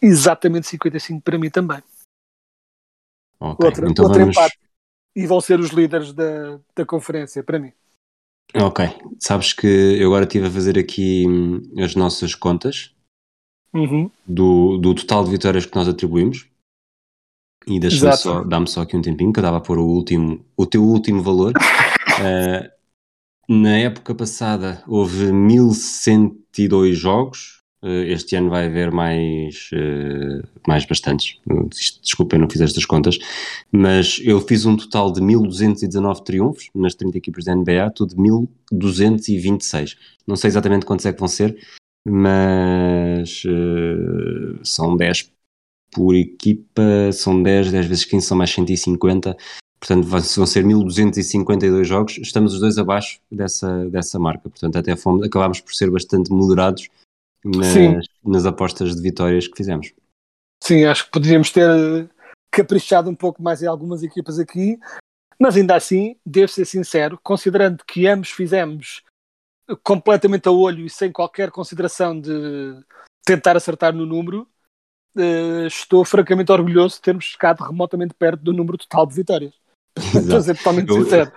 [0.00, 1.82] Exatamente 55 para mim também.
[3.40, 4.36] Ok, outra, então outra vamos...
[4.36, 4.58] empate.
[5.14, 7.72] E vão ser os líderes da, da conferência, para mim.
[8.54, 8.84] Ok,
[9.18, 12.94] sabes que eu agora estive a fazer aqui hum, as nossas contas
[13.72, 14.10] uhum.
[14.26, 16.46] do, do total de vitórias que nós atribuímos.
[17.66, 20.44] E deixa-me só, dá-me só aqui um tempinho que eu dava a pôr o último,
[20.56, 21.52] o teu último valor.
[21.52, 22.72] uh,
[23.48, 27.61] na época passada houve 1102 jogos.
[27.84, 31.40] Uh, este ano vai haver mais, uh, mais bastantes.
[32.00, 33.18] Desculpem, não fiz estas contas.
[33.72, 39.96] Mas eu fiz um total de 1219 triunfos nas 30 equipas da NBA, tudo 1226.
[40.26, 41.58] Não sei exatamente quantos é que vão ser,
[42.06, 45.32] mas uh, são 10
[45.92, 49.36] por equipa, são 10, 10 vezes 15 são mais 150,
[49.78, 55.26] portanto vão ser 1252 jogos, estamos os dois abaixo dessa, dessa marca, portanto até fomos,
[55.26, 56.88] acabámos por ser bastante moderados
[57.44, 59.92] nas, nas apostas de vitórias que fizemos.
[60.62, 62.08] Sim, acho que poderíamos ter
[62.50, 64.78] caprichado um pouco mais em algumas equipas aqui,
[65.38, 69.02] mas ainda assim, devo ser sincero, considerando que ambos fizemos
[69.82, 72.80] completamente a olho e sem qualquer consideração de
[73.24, 74.46] tentar acertar no número,
[75.16, 79.54] uh, estou francamente orgulhoso de termos ficado remotamente perto do número total de vitórias.
[79.96, 81.32] Estou a ser totalmente sincero.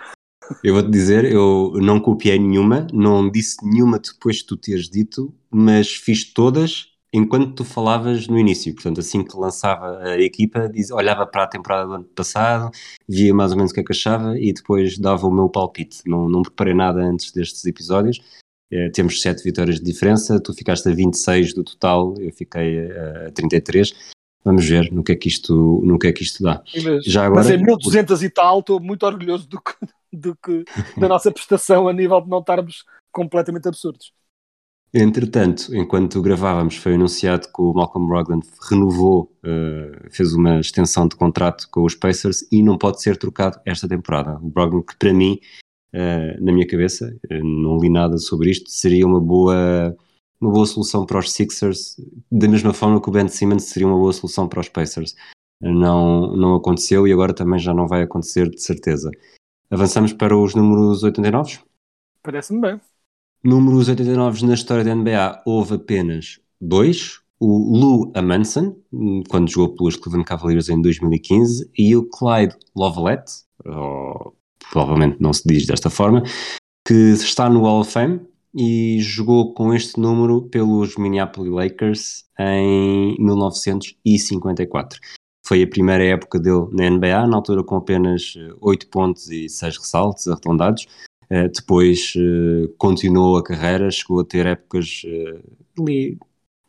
[0.63, 5.33] Eu vou-te dizer, eu não copiei nenhuma, não disse nenhuma depois de tu teres dito,
[5.49, 8.73] mas fiz todas enquanto tu falavas no início.
[8.73, 12.69] Portanto, assim que lançava a equipa, diz, olhava para a temporada do ano passado,
[13.07, 16.01] via mais ou menos o que é que achava e depois dava o meu palpite.
[16.05, 18.19] Não, não preparei nada antes destes episódios.
[18.71, 23.31] É, temos 7 vitórias de diferença, tu ficaste a 26 do total, eu fiquei a
[23.31, 23.93] 33.
[24.45, 26.61] Vamos ver no que é que isto, no que é que isto dá.
[26.83, 29.73] Mas, Já agora, mas é 1200 e tal, estou muito orgulhoso do que,
[30.13, 30.63] do que,
[30.97, 34.13] da nossa prestação a nível de não estarmos completamente absurdos.
[34.93, 38.39] Entretanto, enquanto gravávamos, foi anunciado que o Malcolm Brogdon
[38.69, 43.59] renovou, uh, fez uma extensão de contrato com os Pacers e não pode ser trocado
[43.65, 44.37] esta temporada.
[44.41, 45.39] O Brogdon, que para mim
[45.93, 49.95] uh, na minha cabeça, uh, não li nada sobre isto, seria uma boa,
[50.39, 51.95] uma boa solução para os Sixers,
[52.31, 55.15] da mesma forma que o Ben Simmons seria uma boa solução para os Pacers.
[55.61, 59.09] Não, não aconteceu e agora também já não vai acontecer de certeza.
[59.69, 61.59] Avançamos para os números 89?
[62.21, 62.81] Parece-me bem.
[63.43, 67.19] Números 89 na história da NBA houve apenas dois.
[67.39, 68.75] O Lou Amundsen,
[69.29, 73.23] quando jogou pelos Cleveland Cavaliers em 2015, e o Clyde Lovelet,
[73.65, 74.35] ou,
[74.71, 76.23] provavelmente não se diz desta forma,
[76.87, 78.21] que está no Hall of Fame
[78.55, 84.99] e jogou com este número pelos Minneapolis Lakers em 1954.
[85.45, 89.77] Foi a primeira época dele na NBA, na altura com apenas 8 pontos e 6
[89.77, 90.87] ressaltos arredondados.
[91.25, 95.01] Uh, depois uh, continuou a carreira, chegou a ter épocas
[95.77, 96.17] ali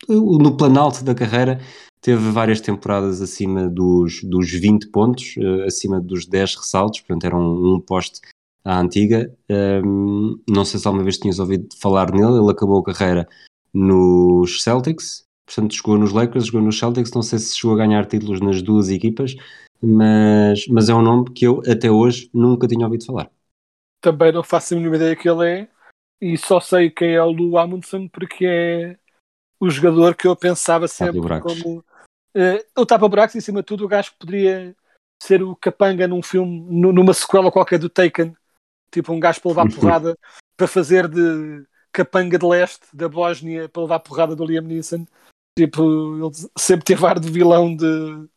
[0.08, 1.60] no planalto da carreira,
[2.00, 5.34] teve várias temporadas acima dos, dos 20 pontos,
[5.66, 8.20] acima dos 10 ressaltos, portanto era um, um poste
[8.66, 9.32] à antiga.
[9.48, 13.28] Um, não sei se alguma vez tinhas ouvido falar nele, ele acabou a carreira
[13.72, 18.04] nos Celtics, portanto jogou nos Lakers, jogou nos Celtics, não sei se chegou a ganhar
[18.06, 19.36] títulos nas duas equipas,
[19.80, 23.30] mas, mas é um nome que eu até hoje nunca tinha ouvido falar.
[24.00, 25.68] Também não faço a mínima ideia que ele é
[26.20, 28.98] e só sei quem é o Lou Amundsen porque é
[29.60, 33.88] o jogador que eu pensava sempre como uh, o tapa-buracos em cima de tudo o
[33.88, 34.74] gajo que poderia
[35.22, 38.34] ser o capanga num filme, numa sequela qualquer do Taken
[39.00, 40.18] tipo um gajo para levar porrada
[40.56, 45.06] para fazer de capanga de leste da Bósnia para levar porrada do Liam Neeson
[45.58, 45.82] tipo,
[46.16, 48.28] ele sempre teve ar de vilão de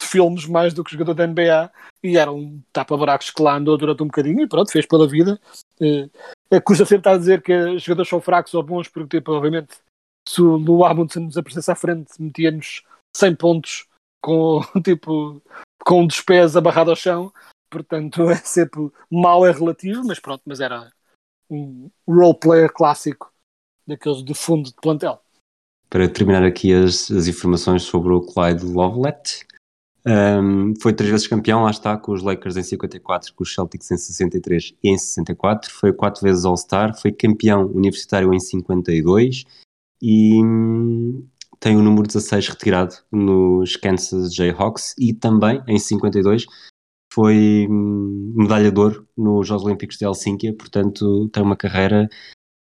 [0.00, 1.70] de filmes mais do que jogador da NBA
[2.02, 5.40] e era um tapa-buracos que lá andou durante um bocadinho e pronto, fez pela vida.
[5.80, 9.76] Uh, custa sempre a dizer que os jogadores são fracos ou bons, porque tipo, obviamente
[10.28, 12.82] se o Lou Amundsen nos aparecesse à frente metia-nos
[13.16, 13.86] 100 pontos
[14.22, 15.42] com tipo
[15.84, 17.32] com um dos pés abarrado ao chão,
[17.68, 20.90] portanto é sempre mal é relativo, mas pronto, mas era
[21.50, 23.32] um role player clássico
[23.86, 25.20] daqueles de fundo de plantel.
[25.88, 29.46] Para terminar aqui as, as informações sobre o Clyde Lovelet,
[30.06, 33.90] um, foi três vezes campeão, lá está, com os Lakers em 54, com os Celtics
[33.90, 35.70] em 63 e em 64.
[35.70, 39.44] Foi quatro vezes All-Star, foi campeão universitário em 52
[40.00, 41.26] e hum,
[41.60, 46.46] tem o número 16 retirado nos Kansas Jayhawks e também em 52
[47.18, 52.08] foi hum, medalha de ouro nos Jogos Olímpicos de Helsínquia, portanto tem uma carreira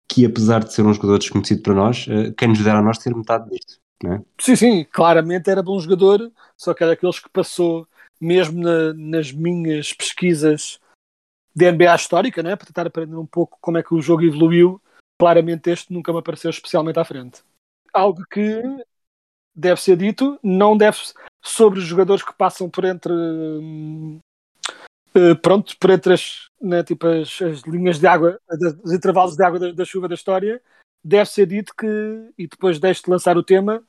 [0.09, 2.97] que apesar de ser um jogador desconhecido para nós, uh, quem nos dera a nós
[2.97, 3.79] ter metade disto.
[4.05, 4.19] É?
[4.37, 7.87] Sim, sim, claramente era bom jogador, só que era aqueles que passou,
[8.19, 10.81] mesmo na, nas minhas pesquisas
[11.55, 14.81] de NBA histórica, né, para tentar aprender um pouco como é que o jogo evoluiu,
[15.17, 17.41] claramente este nunca me apareceu especialmente à frente.
[17.93, 18.61] Algo que
[19.55, 20.97] deve ser dito, não deve
[21.41, 23.13] sobre jogadores que passam por entre
[25.15, 28.39] uh, pronto, por entre as, né, tipo as, as, linhas de água,
[28.83, 30.61] os intervalos de água da, da chuva da história,
[31.03, 31.87] deve ser dito que,
[32.37, 33.83] e depois deixo de lançar o tema,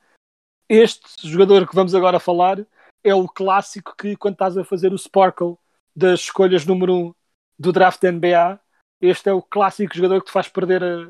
[0.69, 2.65] este jogador que vamos agora falar
[3.03, 5.57] é o clássico que, quando estás a fazer o Sparkle
[5.95, 7.13] das escolhas número 1 um
[7.59, 8.59] do draft da NBA,
[9.01, 11.07] este é o clássico jogador que te faz perder a.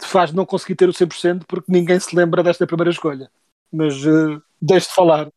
[0.00, 3.30] te faz não conseguir ter o 100% porque ninguém se lembra desta primeira escolha.
[3.72, 5.28] Mas uh, deixo de falar.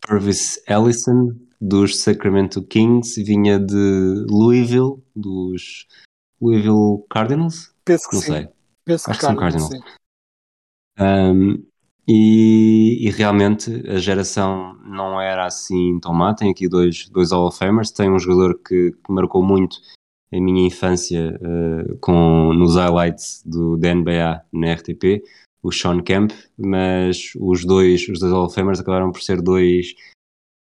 [0.00, 5.86] Purvis Ellison, dos Sacramento Kings, vinha de Louisville, dos
[6.40, 7.72] Louisville Cardinals?
[7.84, 8.32] Penso que não sim.
[8.32, 8.48] sei.
[8.84, 9.96] Penso Acho que, são Cardinals, Cardinals.
[10.98, 11.64] Um,
[12.08, 16.34] e, e, realmente a geração não era assim tão má.
[16.34, 17.92] Tem aqui dois, dois Hall of Famers.
[17.92, 19.76] Tem um jogador que, que marcou muito
[20.32, 25.22] a minha infância uh, com, nos highlights do, da NBA na RTP,
[25.62, 29.94] o Sean Kemp, mas os dois, os dois Hall of Famers acabaram por ser dois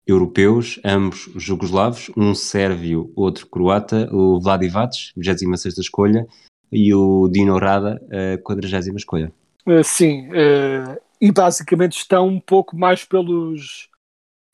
[0.09, 6.25] europeus, ambos jugoslavos, um sérvio, outro croata, o Vlad Ivac, 26 escolha,
[6.71, 9.31] e o Dino Rada, a 40 escolha.
[9.65, 13.89] Uh, sim, uh, e basicamente estão um pouco mais pelos,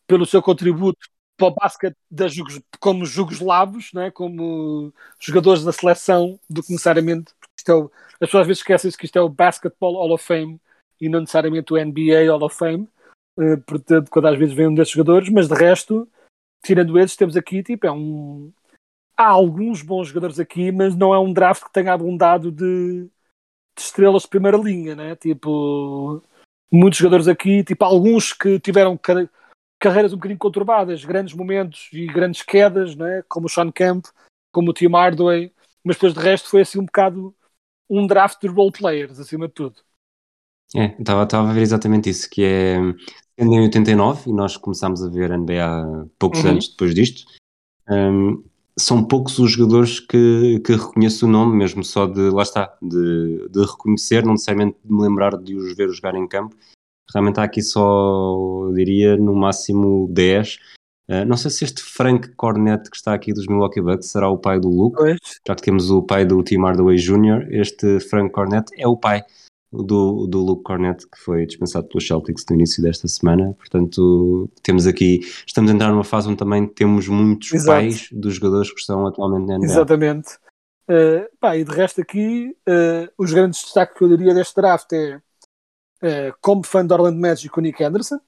[0.08, 2.34] pelo seu contributo para o basquete das,
[2.80, 4.10] como jugoslavos, né?
[4.12, 7.34] como jogadores da seleção, do que necessariamente.
[7.58, 10.24] Isto é o, as pessoas às vezes esquecem-se que isto é o Basketball Hall of
[10.24, 10.60] Fame
[11.00, 12.88] e não necessariamente o NBA Hall of Fame.
[13.38, 16.08] Uh, portanto, quando às vezes vem um desses jogadores, mas de resto,
[16.64, 18.52] tirando esses, temos aqui tipo, é um,
[19.18, 23.82] há alguns bons jogadores aqui, mas não é um draft que tenha abundado de, de
[23.82, 25.16] estrelas de primeira linha, né?
[25.16, 26.22] Tipo,
[26.72, 29.30] muitos jogadores aqui, tipo, alguns que tiveram car
[29.78, 33.24] carreiras um bocadinho conturbadas, grandes momentos e grandes quedas, né?
[33.28, 34.06] Como o Sean Kemp,
[34.52, 37.36] como o Tim Hardaway, mas depois de resto foi assim um bocado
[37.90, 39.85] um draft de role players, acima de tudo.
[40.76, 42.78] É, estava a ver exatamente isso, que é
[43.38, 46.52] em 89, e nós começámos a ver NBA poucos uhum.
[46.52, 47.26] anos depois disto.
[47.90, 48.44] Um,
[48.78, 53.48] são poucos os jogadores que, que reconheço o nome, mesmo só de, lá está, de,
[53.50, 56.56] de reconhecer, não necessariamente de me lembrar de os ver jogar em campo.
[57.14, 60.58] Realmente há aqui só, diria, no máximo 10.
[61.08, 64.40] Uh, não sei se este Frank Cornet que está aqui dos Milwaukee Bucks será o
[64.40, 65.20] pai do Luke, Pois.
[65.48, 69.24] já que temos o pai do Tim Hardaway Jr., este Frank Cornet é o pai
[69.84, 73.54] do, do Luke Cornet, que foi dispensado pelos Celtics no início desta semana.
[73.54, 77.68] Portanto, temos aqui, estamos a entrar numa fase onde também temos muitos Exato.
[77.68, 79.66] pais dos jogadores que estão atualmente na NBA.
[79.66, 80.38] Exatamente.
[80.90, 84.92] Uh, pá, e de resto aqui, uh, os grandes destaques que eu diria deste draft
[84.94, 88.20] é, uh, como fã do Orlando Magic, o Nick Anderson,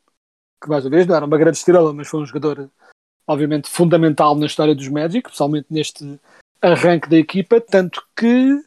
[0.61, 2.69] que mais uma vez não era uma grande estrela, mas foi um jogador
[3.27, 6.19] obviamente fundamental na história dos Magic, especialmente neste
[6.61, 8.63] arranque da equipa, tanto que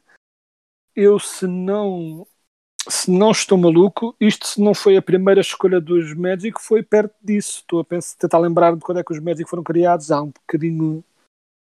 [0.94, 2.26] eu se não
[2.90, 7.14] se não estou maluco, isto se não foi a primeira escolha dos Magic, foi perto
[7.22, 7.60] disso.
[7.60, 10.30] Estou a pensar, tentar lembrar de quando é que os Magic foram criados, há um
[10.30, 11.04] bocadinho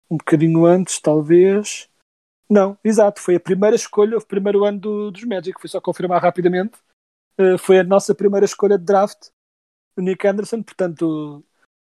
[0.09, 1.89] um bocadinho antes, talvez.
[2.49, 6.21] Não, exato, foi a primeira escolha, o primeiro ano do- dos Magic, foi só confirmar
[6.21, 6.77] rapidamente.
[7.39, 9.29] Uh, foi a nossa primeira escolha de draft,
[9.97, 11.43] o Nick Anderson, portanto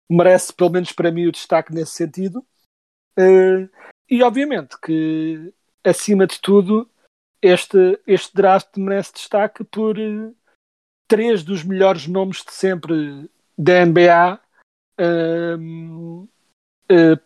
[0.09, 2.43] merece pelo menos para mim o destaque nesse sentido.
[3.17, 3.69] Uh,
[4.09, 5.53] e obviamente que
[5.83, 6.89] acima de tudo
[7.41, 10.31] este, este draft merece destaque por eh,
[11.07, 14.39] três dos melhores nomes de sempre da NBA
[14.97, 16.27] ehm,
[16.89, 17.19] eh,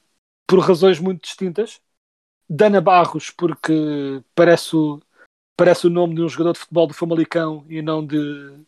[0.48, 1.82] por razões muito distintas.
[2.50, 5.00] Dana Barros, porque parece o,
[5.56, 8.60] parece o nome de um jogador de futebol do Famalicão e não de,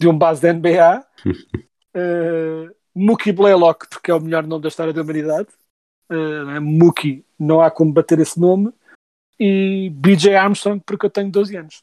[0.00, 1.06] de um base da NBA.
[1.92, 5.48] Eh, Mookie Blaylock, porque é o melhor nome da história da humanidade.
[6.10, 8.72] Uh, Mookie, não há como bater esse nome.
[9.40, 11.82] E BJ Armstrong, porque eu tenho 12 anos.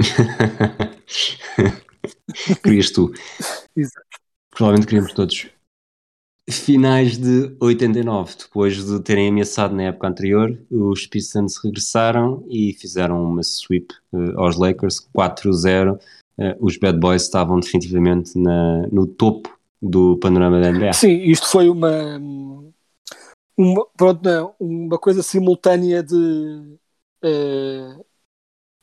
[2.62, 3.12] Querias tu.
[3.76, 4.06] Exato.
[4.50, 5.48] Provavelmente queríamos todos.
[6.48, 13.22] Finais de 89, depois de terem ameaçado na época anterior, os Pistons regressaram e fizeram
[13.22, 16.00] uma sweep eh, aos Lakers 4-0.
[16.38, 20.92] Eh, os Bad Boys estavam definitivamente na- no topo do panorama da NBA.
[20.92, 22.20] Sim, isto foi uma,
[23.60, 26.78] uma, pronto, não, uma coisa simultânea de,
[27.22, 27.94] eh,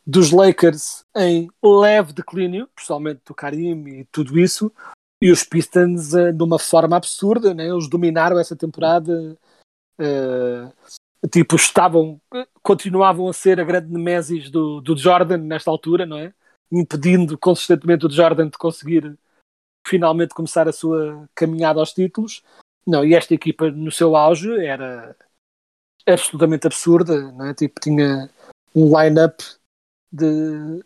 [0.05, 4.71] dos Lakers em leve declínio, principalmente do Karim e tudo isso,
[5.19, 7.67] e os Pistons uma forma absurda, né?
[7.67, 9.35] eles dominaram essa temporada,
[9.99, 10.71] eh,
[11.31, 12.21] tipo, estavam,
[12.61, 16.31] continuavam a ser a grande nemesis do, do Jordan nesta altura, não é?
[16.71, 19.17] Impedindo consistentemente o Jordan de conseguir
[19.87, 22.43] finalmente começar a sua caminhada aos títulos.
[22.87, 25.13] Não, e esta equipa no seu auge era
[26.07, 27.53] absolutamente absurda, não é?
[27.53, 28.29] Tipo, tinha
[28.73, 29.43] um line-up
[30.09, 30.81] de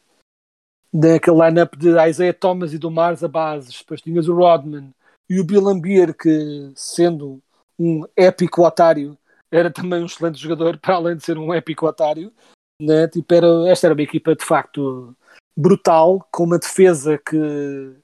[0.92, 4.92] daquele line-up de Isaiah Thomas e do Mars a bases, depois tinhas o Rodman
[5.30, 7.42] e o Bill Lambier, que sendo
[7.80, 9.18] um épico otário,
[9.50, 12.34] era também um excelente jogador, para além de ser um épico otário,
[12.82, 13.08] né?
[13.08, 15.16] tipo, era, esta era uma equipa de facto
[15.56, 17.96] brutal, com uma defesa que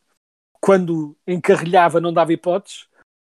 [0.61, 2.86] quando encarrilhava não dava hipóteses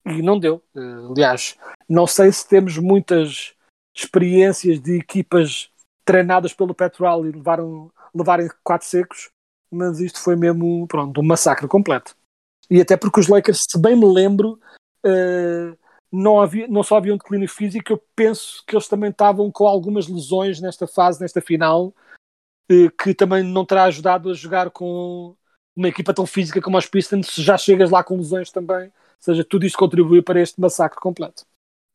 [0.08, 0.64] e não deu.
[0.76, 3.53] Eh, Aliás, não sei se temos muitas
[3.95, 5.70] experiências de equipas
[6.05, 9.30] treinadas pelo Petrol e levaram, levarem quatro secos,
[9.72, 12.16] mas isto foi mesmo pronto, um massacre completo.
[12.70, 14.60] E até porque os Lakers, se bem me lembro,
[15.05, 15.74] eh,
[16.12, 19.68] não, havia, não só havia um declínio físico, eu penso que eles também estavam com
[19.68, 21.93] algumas lesões nesta fase, nesta final,
[22.70, 25.36] eh, que também não terá ajudado a jogar com
[25.76, 28.91] uma equipa tão física como os Pistons, se já chegas lá com lesões também.
[29.18, 31.45] Ou seja, tudo isto contribui para este massacre completo.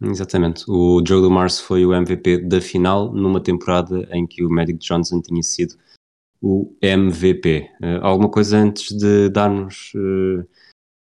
[0.02, 0.64] Exatamente.
[0.68, 5.20] O Joe Dumars foi o MVP da final numa temporada em que o Magic Johnson
[5.20, 5.76] tinha sido
[6.40, 7.70] o MVP.
[7.80, 10.44] Eh, alguma coisa antes de darmos eh,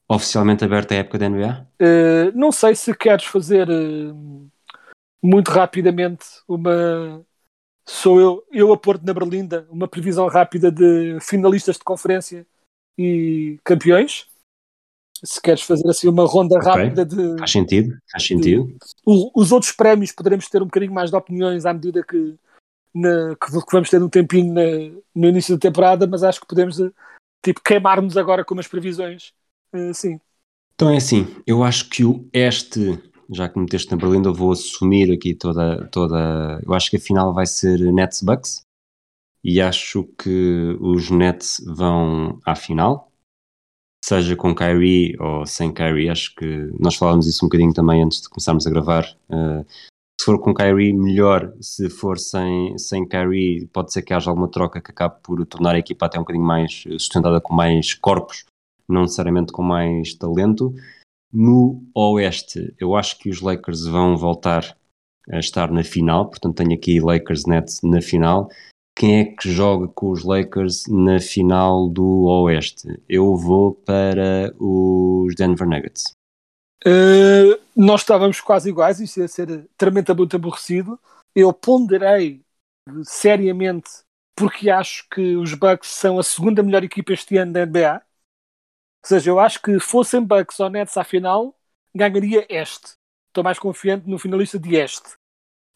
[0.08, 1.66] oficialmente aberta a época da NBA?
[1.80, 4.50] Uh, não sei se queres fazer uh,
[5.22, 7.24] muito rapidamente uma.
[7.84, 12.46] Sou eu, eu a Porto na Berlinda, uma previsão rápida de finalistas de conferência
[12.96, 14.28] e campeões.
[15.24, 17.38] Se queres fazer assim uma ronda rápida de.
[17.38, 17.96] Faz sentido?
[18.10, 18.76] Faz sentido.
[19.06, 22.34] O- os outros prémios poderemos ter um bocadinho mais de opiniões à medida que,
[22.94, 26.46] na- que que vamos ter um tempinho na- no início da temporada, mas acho que
[26.46, 26.90] podemos eh,
[27.44, 29.32] tipo, queimar-nos agora com umas previsões.
[29.72, 30.20] Eh, sim.
[30.74, 32.98] Então é assim, eu acho que o este,
[33.30, 36.60] já que me meteste na Berlinda, eu vou assumir aqui toda, toda.
[36.66, 38.62] Eu acho que a final vai ser Nets Bucks
[39.44, 43.11] e acho que os Nets vão à final,
[44.04, 46.08] seja com Kyrie ou sem Kyrie.
[46.08, 49.04] Acho que nós falávamos isso um bocadinho também antes de começarmos a gravar.
[49.28, 49.64] Uh,
[50.20, 51.52] se for com Kyrie, melhor.
[51.60, 55.74] Se for sem, sem Kyrie, pode ser que haja alguma troca que acabe por tornar
[55.74, 58.44] a equipa até um bocadinho mais sustentada com mais corpos
[58.92, 60.74] não necessariamente com mais talento.
[61.32, 64.76] No Oeste, eu acho que os Lakers vão voltar
[65.30, 68.50] a estar na final, portanto tenho aqui Lakers Nets na final.
[68.94, 73.02] Quem é que joga com os Lakers na final do Oeste?
[73.08, 76.14] Eu vou para os Denver Nuggets.
[76.84, 80.98] Uh, nós estávamos quase iguais, isso ia ser tremendamente aborrecido.
[81.34, 82.42] Eu ponderei
[83.04, 83.90] seriamente
[84.36, 88.02] porque acho que os Bucks são a segunda melhor equipa este ano da NBA.
[89.04, 91.56] Ou seja, eu acho que fossem Bucks ou Nets à final,
[91.94, 92.94] ganharia este.
[93.28, 95.14] Estou mais confiante no finalista de este.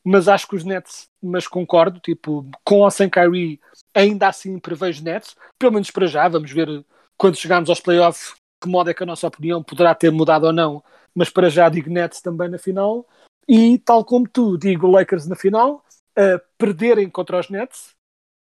[0.08, 3.60] Mas acho que os Nets, mas concordo, tipo, com ou sem Kyrie,
[3.92, 5.34] ainda assim prevejo Nets.
[5.58, 6.84] Pelo menos para já, vamos ver
[7.18, 10.52] quando chegarmos aos playoffs que modo é que a nossa opinião poderá ter mudado ou
[10.52, 10.80] não.
[11.12, 13.04] Mas para já digo Nets também na final.
[13.48, 15.84] E tal como tu, digo Lakers na final,
[16.16, 17.94] a perderem contra os Nets,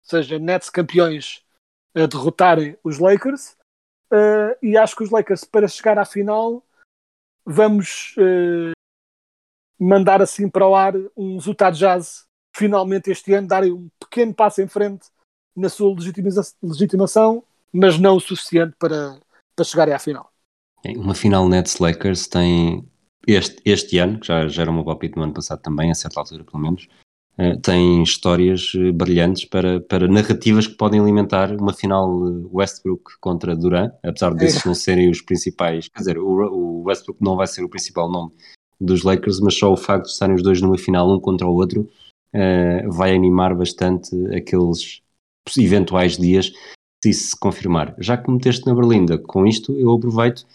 [0.03, 1.43] ou seja, Nets campeões
[1.95, 3.55] a derrotarem os Lakers.
[4.11, 6.61] Uh, e acho que os Lakers, para chegar à final,
[7.45, 8.74] vamos uh,
[9.84, 12.25] mandar assim para o ar um Utah Jazz
[12.55, 15.07] finalmente este ano, darem um pequeno passo em frente
[15.55, 15.95] na sua
[16.61, 19.19] legitimação, mas não o suficiente para,
[19.55, 20.31] para chegarem à final.
[20.95, 22.88] Uma final Nets Lakers tem
[23.27, 26.19] este, este ano, que já, já era uma palpite no ano passado também, a certa
[26.19, 26.88] altura pelo menos,
[27.39, 33.17] uh, tem histórias uh, brilhantes para, para narrativas que podem alimentar uma final uh, Westbrook
[33.19, 34.67] contra Duran, apesar desses é.
[34.67, 38.31] não serem os principais, quer dizer, o, o, Westbrook não vai ser o principal nome
[38.84, 41.55] dos Lakers, mas só o facto de estarem os dois numa final um contra o
[41.55, 41.89] outro
[42.89, 45.01] vai animar bastante aqueles
[45.55, 46.51] eventuais dias
[47.03, 47.93] se isso se confirmar.
[47.99, 50.45] Já que meteste na Berlinda, com isto eu aproveito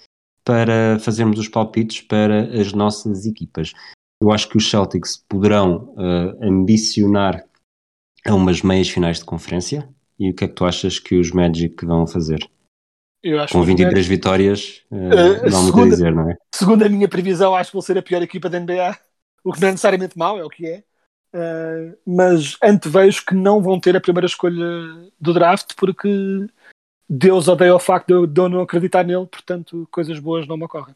[0.45, 3.75] para fazermos os palpites para as nossas equipas.
[4.19, 7.45] Eu acho que os Celtics poderão uh, ambicionar
[8.25, 9.87] a umas meias finais de conferência.
[10.19, 12.39] E o que é que tu achas que os Magic vão fazer?
[13.51, 14.09] Com 23 Magic...
[14.09, 16.37] vitórias, uh, não muito a dizer, não é?
[16.55, 18.97] Segundo a minha previsão, acho que vão ser a pior equipa da NBA.
[19.45, 20.85] O que não é necessariamente mau, é o que é.
[21.35, 24.65] Uh, mas antevejo que não vão ter a primeira escolha
[25.21, 26.47] do draft porque
[27.09, 30.95] Deus odeia o facto de eu não acreditar nele, portanto, coisas boas não me ocorrem.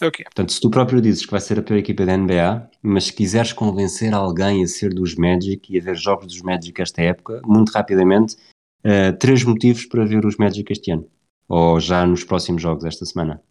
[0.00, 0.24] É o que é.
[0.24, 3.12] Portanto, se tu próprio dizes que vai ser a pior equipa da NBA, mas se
[3.12, 7.40] quiseres convencer alguém a ser dos Magic e a ver jogos dos Magic esta época,
[7.44, 8.36] muito rapidamente,
[8.84, 11.06] uh, três motivos para ver os Magic este ano,
[11.48, 13.42] ou já nos próximos jogos esta semana.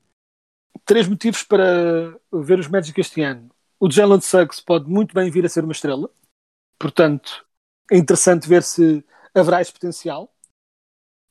[0.86, 3.50] Três motivos para ver os Magic este ano.
[3.80, 6.10] O Jalen Suggs pode muito bem vir a ser uma estrela,
[6.80, 7.46] portanto,
[7.92, 10.34] é interessante ver se haverá esse potencial.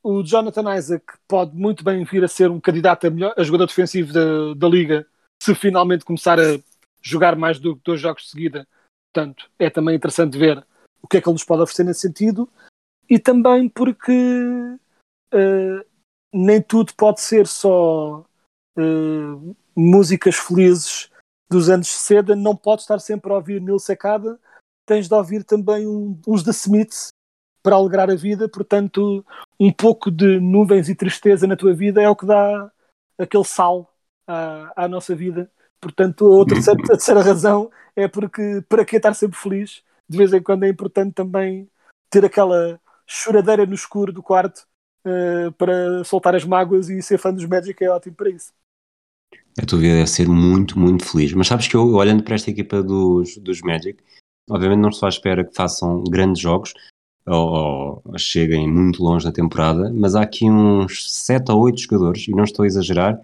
[0.02, 3.66] O Jonathan Isaac pode muito bem vir a ser um candidato a, melhor, a jogador
[3.66, 5.06] defensivo da, da liga
[5.42, 6.60] se finalmente começar a
[7.02, 8.68] jogar mais do que dois jogos de seguida.
[9.12, 10.64] Portanto, é também interessante ver
[11.02, 12.48] o que é que ele nos pode oferecer nesse sentido.
[13.08, 15.84] E também porque uh,
[16.32, 18.24] nem tudo pode ser só
[18.78, 21.10] uh, músicas felizes
[21.50, 24.38] dos anos 60, não pode estar sempre a ouvir Neil Secada,
[24.86, 27.08] tens de ouvir também um, uns The Smiths
[27.62, 29.24] para alegrar a vida, portanto,
[29.58, 32.70] um pouco de nuvens e tristeza na tua vida é o que dá
[33.18, 33.92] aquele sal
[34.26, 35.50] à, à nossa vida.
[35.80, 39.82] Portanto, a outra a terceira razão é porque para que estar sempre feliz?
[40.08, 41.68] De vez em quando é importante também
[42.08, 44.66] ter aquela choradeira no escuro do quarto
[45.06, 48.52] uh, para soltar as mágoas e ser fã dos Magic é ótimo para isso.
[49.60, 51.32] A tua vida deve ser muito, muito feliz.
[51.32, 54.02] Mas sabes que eu, olhando para esta equipa dos, dos Magic,
[54.48, 56.72] obviamente não estou à espera que façam grandes jogos,
[57.26, 62.28] ou, ou cheguem muito longe na temporada, mas há aqui uns 7 ou 8 jogadores,
[62.28, 63.20] e não estou a exagerar,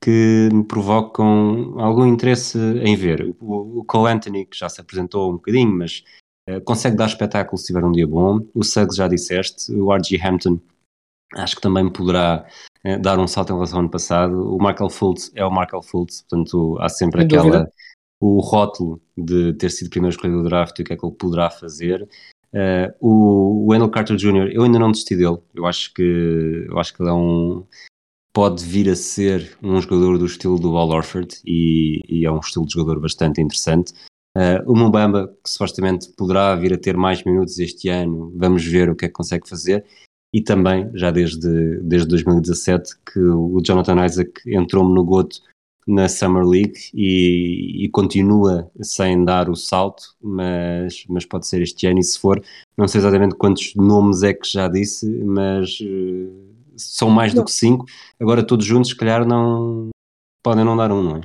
[0.00, 3.34] que me provocam algum interesse em ver.
[3.40, 6.04] O, o Cole Anthony, que já se apresentou um bocadinho, mas
[6.48, 8.40] uh, consegue dar espetáculo se tiver um dia bom.
[8.54, 10.20] O Suggs já disseste, o R.G.
[10.22, 10.60] Hampton
[11.34, 12.46] acho que também poderá
[12.84, 14.54] uh, dar um salto em relação ao ano passado.
[14.54, 17.44] O Michael Fultz é o Michael Fultz, portanto há sempre Sem aquela...
[17.44, 17.72] Dúvida.
[18.20, 21.14] O rótulo de ter sido primeiro escolhido do draft e o que é que ele
[21.14, 22.08] poderá fazer.
[22.54, 25.38] Uh, o Wendell Carter Jr., eu ainda não desisti dele.
[25.52, 27.66] Eu acho que, eu acho que ele é um.
[28.32, 32.38] Pode vir a ser um jogador do estilo do Al Orford e, e é um
[32.38, 33.92] estilo de jogador bastante interessante.
[34.36, 38.88] Uh, o Mubamba, que supostamente poderá vir a ter mais minutos este ano, vamos ver
[38.88, 39.84] o que é que consegue fazer.
[40.34, 45.40] E também, já desde, desde 2017, que o Jonathan Isaac entrou-me no goto
[45.86, 51.86] na Summer League e, e, continua sem dar o salto, mas, mas pode ser este
[51.86, 52.00] ano.
[52.00, 52.42] E se for,
[52.76, 57.42] não sei exatamente quantos nomes é que já disse, mas uh, são mais não.
[57.42, 57.84] do que cinco.
[58.18, 59.90] Agora, todos juntos, se calhar, não
[60.42, 61.20] podem não dar um, não é?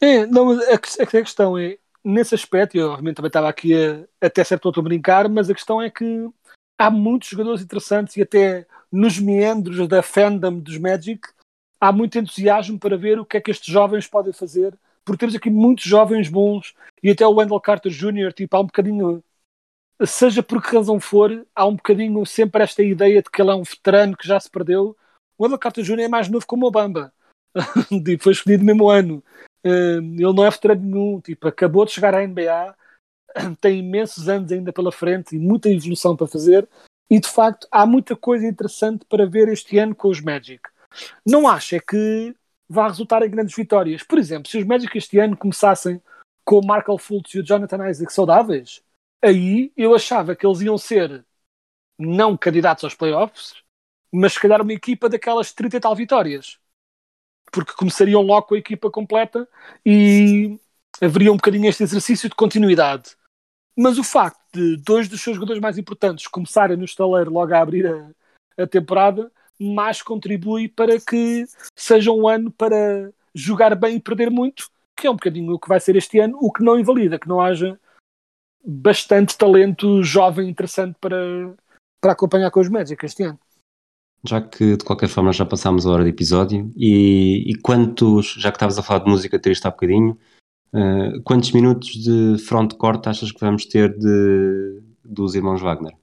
[0.00, 4.42] É, não, a, a questão é, nesse aspecto, eu obviamente também estava aqui a, até
[4.42, 6.26] certo ponto a brincar, mas a questão é que
[6.78, 11.28] há muitos jogadores interessantes e até nos meandros da fandom dos Magic
[11.80, 15.34] há muito entusiasmo para ver o que é que estes jovens podem fazer, porque temos
[15.34, 19.22] aqui muitos jovens bons e até o Wendell Carter Jr., tipo, há um bocadinho,
[20.04, 23.54] seja por que razão for, há um bocadinho sempre esta ideia de que ele é
[23.54, 24.96] um veterano que já se perdeu.
[25.36, 26.00] O Wendell Carter Jr.
[26.00, 27.12] é mais novo como o Bamba,
[28.04, 29.22] tipo, foi escolhido no mesmo ano.
[29.64, 32.74] Uh, ele não é veterano nenhum, tipo, acabou de chegar à NBA,
[33.60, 36.68] tem imensos anos ainda pela frente e muita evolução para fazer.
[37.10, 40.62] E de facto, há muita coisa interessante para ver este ano com os Magic.
[41.26, 42.34] Não acho é que
[42.68, 44.02] vá resultar em grandes vitórias.
[44.02, 46.02] Por exemplo, se os Magic este ano começassem
[46.44, 48.82] com o Markel Fultz e o Jonathan Isaac saudáveis,
[49.22, 51.24] aí eu achava que eles iam ser
[51.98, 53.54] não candidatos aos playoffs,
[54.12, 56.58] mas se calhar uma equipa daquelas 30 e tal vitórias.
[57.50, 59.48] Porque começariam logo com a equipa completa
[59.84, 60.58] e
[61.00, 63.16] haveria um bocadinho este exercício de continuidade.
[63.76, 67.60] Mas o facto de dois dos seus jogadores mais importantes começarem no estaleiro logo a
[67.60, 68.10] abrir a,
[68.62, 69.30] a temporada,
[69.60, 75.10] mais contribui para que seja um ano para jogar bem e perder muito, que é
[75.10, 77.78] um bocadinho o que vai ser este ano, o que não invalida que não haja
[78.64, 81.16] bastante talento jovem interessante para,
[82.00, 83.38] para acompanhar com os Magic este ano.
[84.24, 88.50] Já que de qualquer forma já passámos a hora de episódio e, e quantos, já
[88.50, 90.18] que estavas a falar de música triste há bocadinho,
[90.72, 95.94] uh, quantos minutos de frontcourt achas que vamos ter de, dos irmãos Wagner?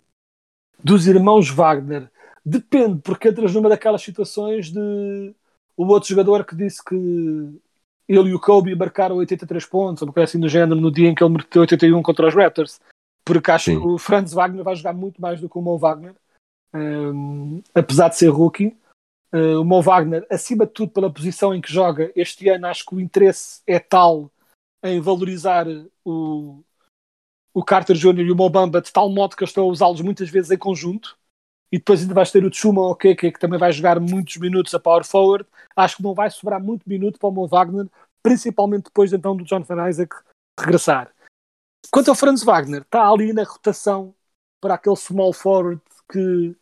[0.84, 2.10] Dos irmãos Wagner,
[2.46, 5.34] depende, porque entras numa daquelas situações de
[5.78, 10.14] o outro jogador que disse que ele e o Kobe marcaram 83 pontos, ou uma
[10.14, 12.80] coisa assim do género, no dia em que ele meteu 81 contra os Raptors,
[13.26, 13.80] porque acho Sim.
[13.80, 16.16] que o Franz Wagner vai jogar muito mais do que o Mo Wagner
[16.76, 18.76] um, apesar de ser rookie.
[19.34, 22.86] Uh, o Mo Wagner, acima de tudo pela posição em que joga, este ano acho
[22.86, 24.32] que o interesse é tal
[24.86, 25.66] em valorizar
[26.04, 26.64] o,
[27.54, 28.22] o Carter Jr.
[28.22, 31.18] e o Mobamba de tal modo que eu estou a usá-los muitas vezes em conjunto.
[31.72, 34.80] E depois ainda vais ter o Tchuma Okeke, que também vai jogar muitos minutos a
[34.80, 35.48] power forward.
[35.76, 37.88] Acho que não vai sobrar muito minuto para o Mo Wagner,
[38.22, 40.16] principalmente depois então do Jonathan Isaac
[40.60, 41.12] regressar.
[41.92, 44.14] Quanto ao Franz Wagner, está ali na rotação
[44.62, 45.82] para aquele small forward
[46.12, 46.56] que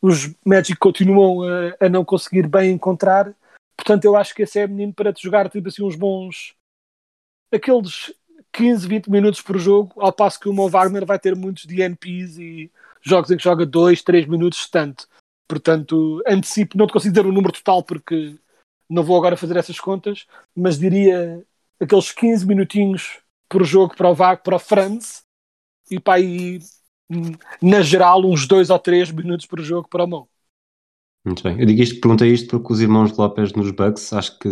[0.00, 3.34] os Magic continuam a, a, não conseguir bem encontrar.
[3.76, 6.54] Portanto, eu acho que esse é menino para te jogar tipo assim uns bons
[7.54, 8.12] aqueles
[8.52, 12.38] 15, 20 minutos por jogo, ao passo que o Mo Wagner vai ter muitos DNPs
[12.38, 12.70] e
[13.02, 15.08] jogos em que joga 2, 3 minutos tanto.
[15.48, 18.36] Portanto, antecipo, não te consigo dizer o número total porque
[18.88, 21.44] não vou agora fazer essas contas, mas diria
[21.80, 25.22] aqueles 15 minutinhos por jogo para o VAG, para o Franz,
[25.90, 26.60] e para aí
[27.60, 30.28] na geral, uns dois ou três minutos por jogo para o Mão.
[31.24, 31.58] Muito bem.
[31.58, 34.48] Eu digo isto, perguntei isto porque os irmãos Lopes nos Bucks, acho que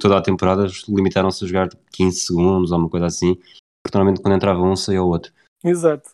[0.00, 3.36] toda a temporada limitaram-se a jogar 15 segundos ou uma coisa assim,
[3.82, 5.32] porque normalmente quando entrava um saía o outro.
[5.64, 6.10] Exato.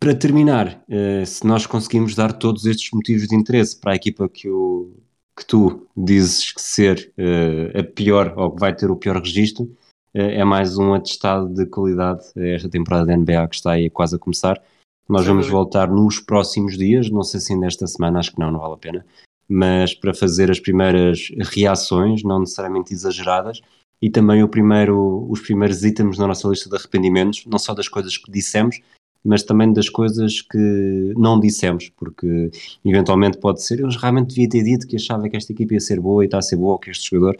[0.00, 4.28] Para terminar, eh, se nós conseguimos dar todos estes motivos de interesse para a equipa
[4.28, 4.92] que, o,
[5.36, 9.70] que tu dizes que ser uh, a pior ou que vai ter o pior registro,
[10.12, 14.18] é mais um atestado de qualidade esta temporada da NBA que está aí quase a
[14.18, 14.60] começar.
[15.08, 18.52] Nós vamos voltar nos próximos dias, não sei se ainda esta semana, acho que não,
[18.52, 19.06] não vale a pena,
[19.48, 23.62] mas para fazer as primeiras reações, não necessariamente exageradas,
[24.02, 27.88] e também o primeiro, os primeiros itens na nossa lista de arrependimentos, não só das
[27.88, 28.80] coisas que dissemos,
[29.24, 32.50] mas também das coisas que não dissemos, porque
[32.84, 36.00] eventualmente pode ser, eu realmente devia ter dito que achava que esta equipe ia ser
[36.00, 37.38] boa e está a ser boa, ou que este jogador.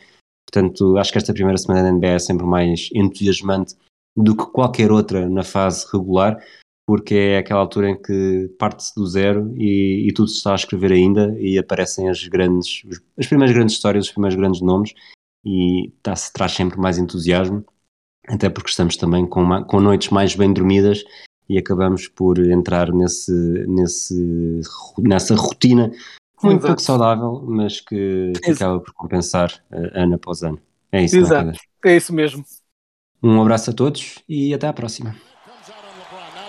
[0.51, 3.77] Portanto, acho que esta primeira semana da NBA é sempre mais entusiasmante
[4.17, 6.43] do que qualquer outra na fase regular,
[6.89, 10.55] porque é aquela altura em que parte-se do zero e, e, tudo se está a
[10.55, 12.83] escrever ainda e aparecem as grandes,
[13.19, 14.95] as primeiras grandes histórias, os primeiros grandes nomes
[15.45, 17.63] e tá, se traz sempre mais entusiasmo,
[18.27, 21.05] até porque estamos também com, uma, com noites mais bem dormidas
[21.47, 23.33] e acabamos por entrar nesse,
[23.69, 24.63] nesse,
[24.99, 25.93] nessa rotina
[26.43, 30.59] muito pouco saudável, mas que, que acaba por compensar uh, ano após ano.
[30.91, 31.53] É isso, Exato.
[31.85, 32.43] É, é isso mesmo.
[33.23, 35.15] Um abraço a todos e até à próxima.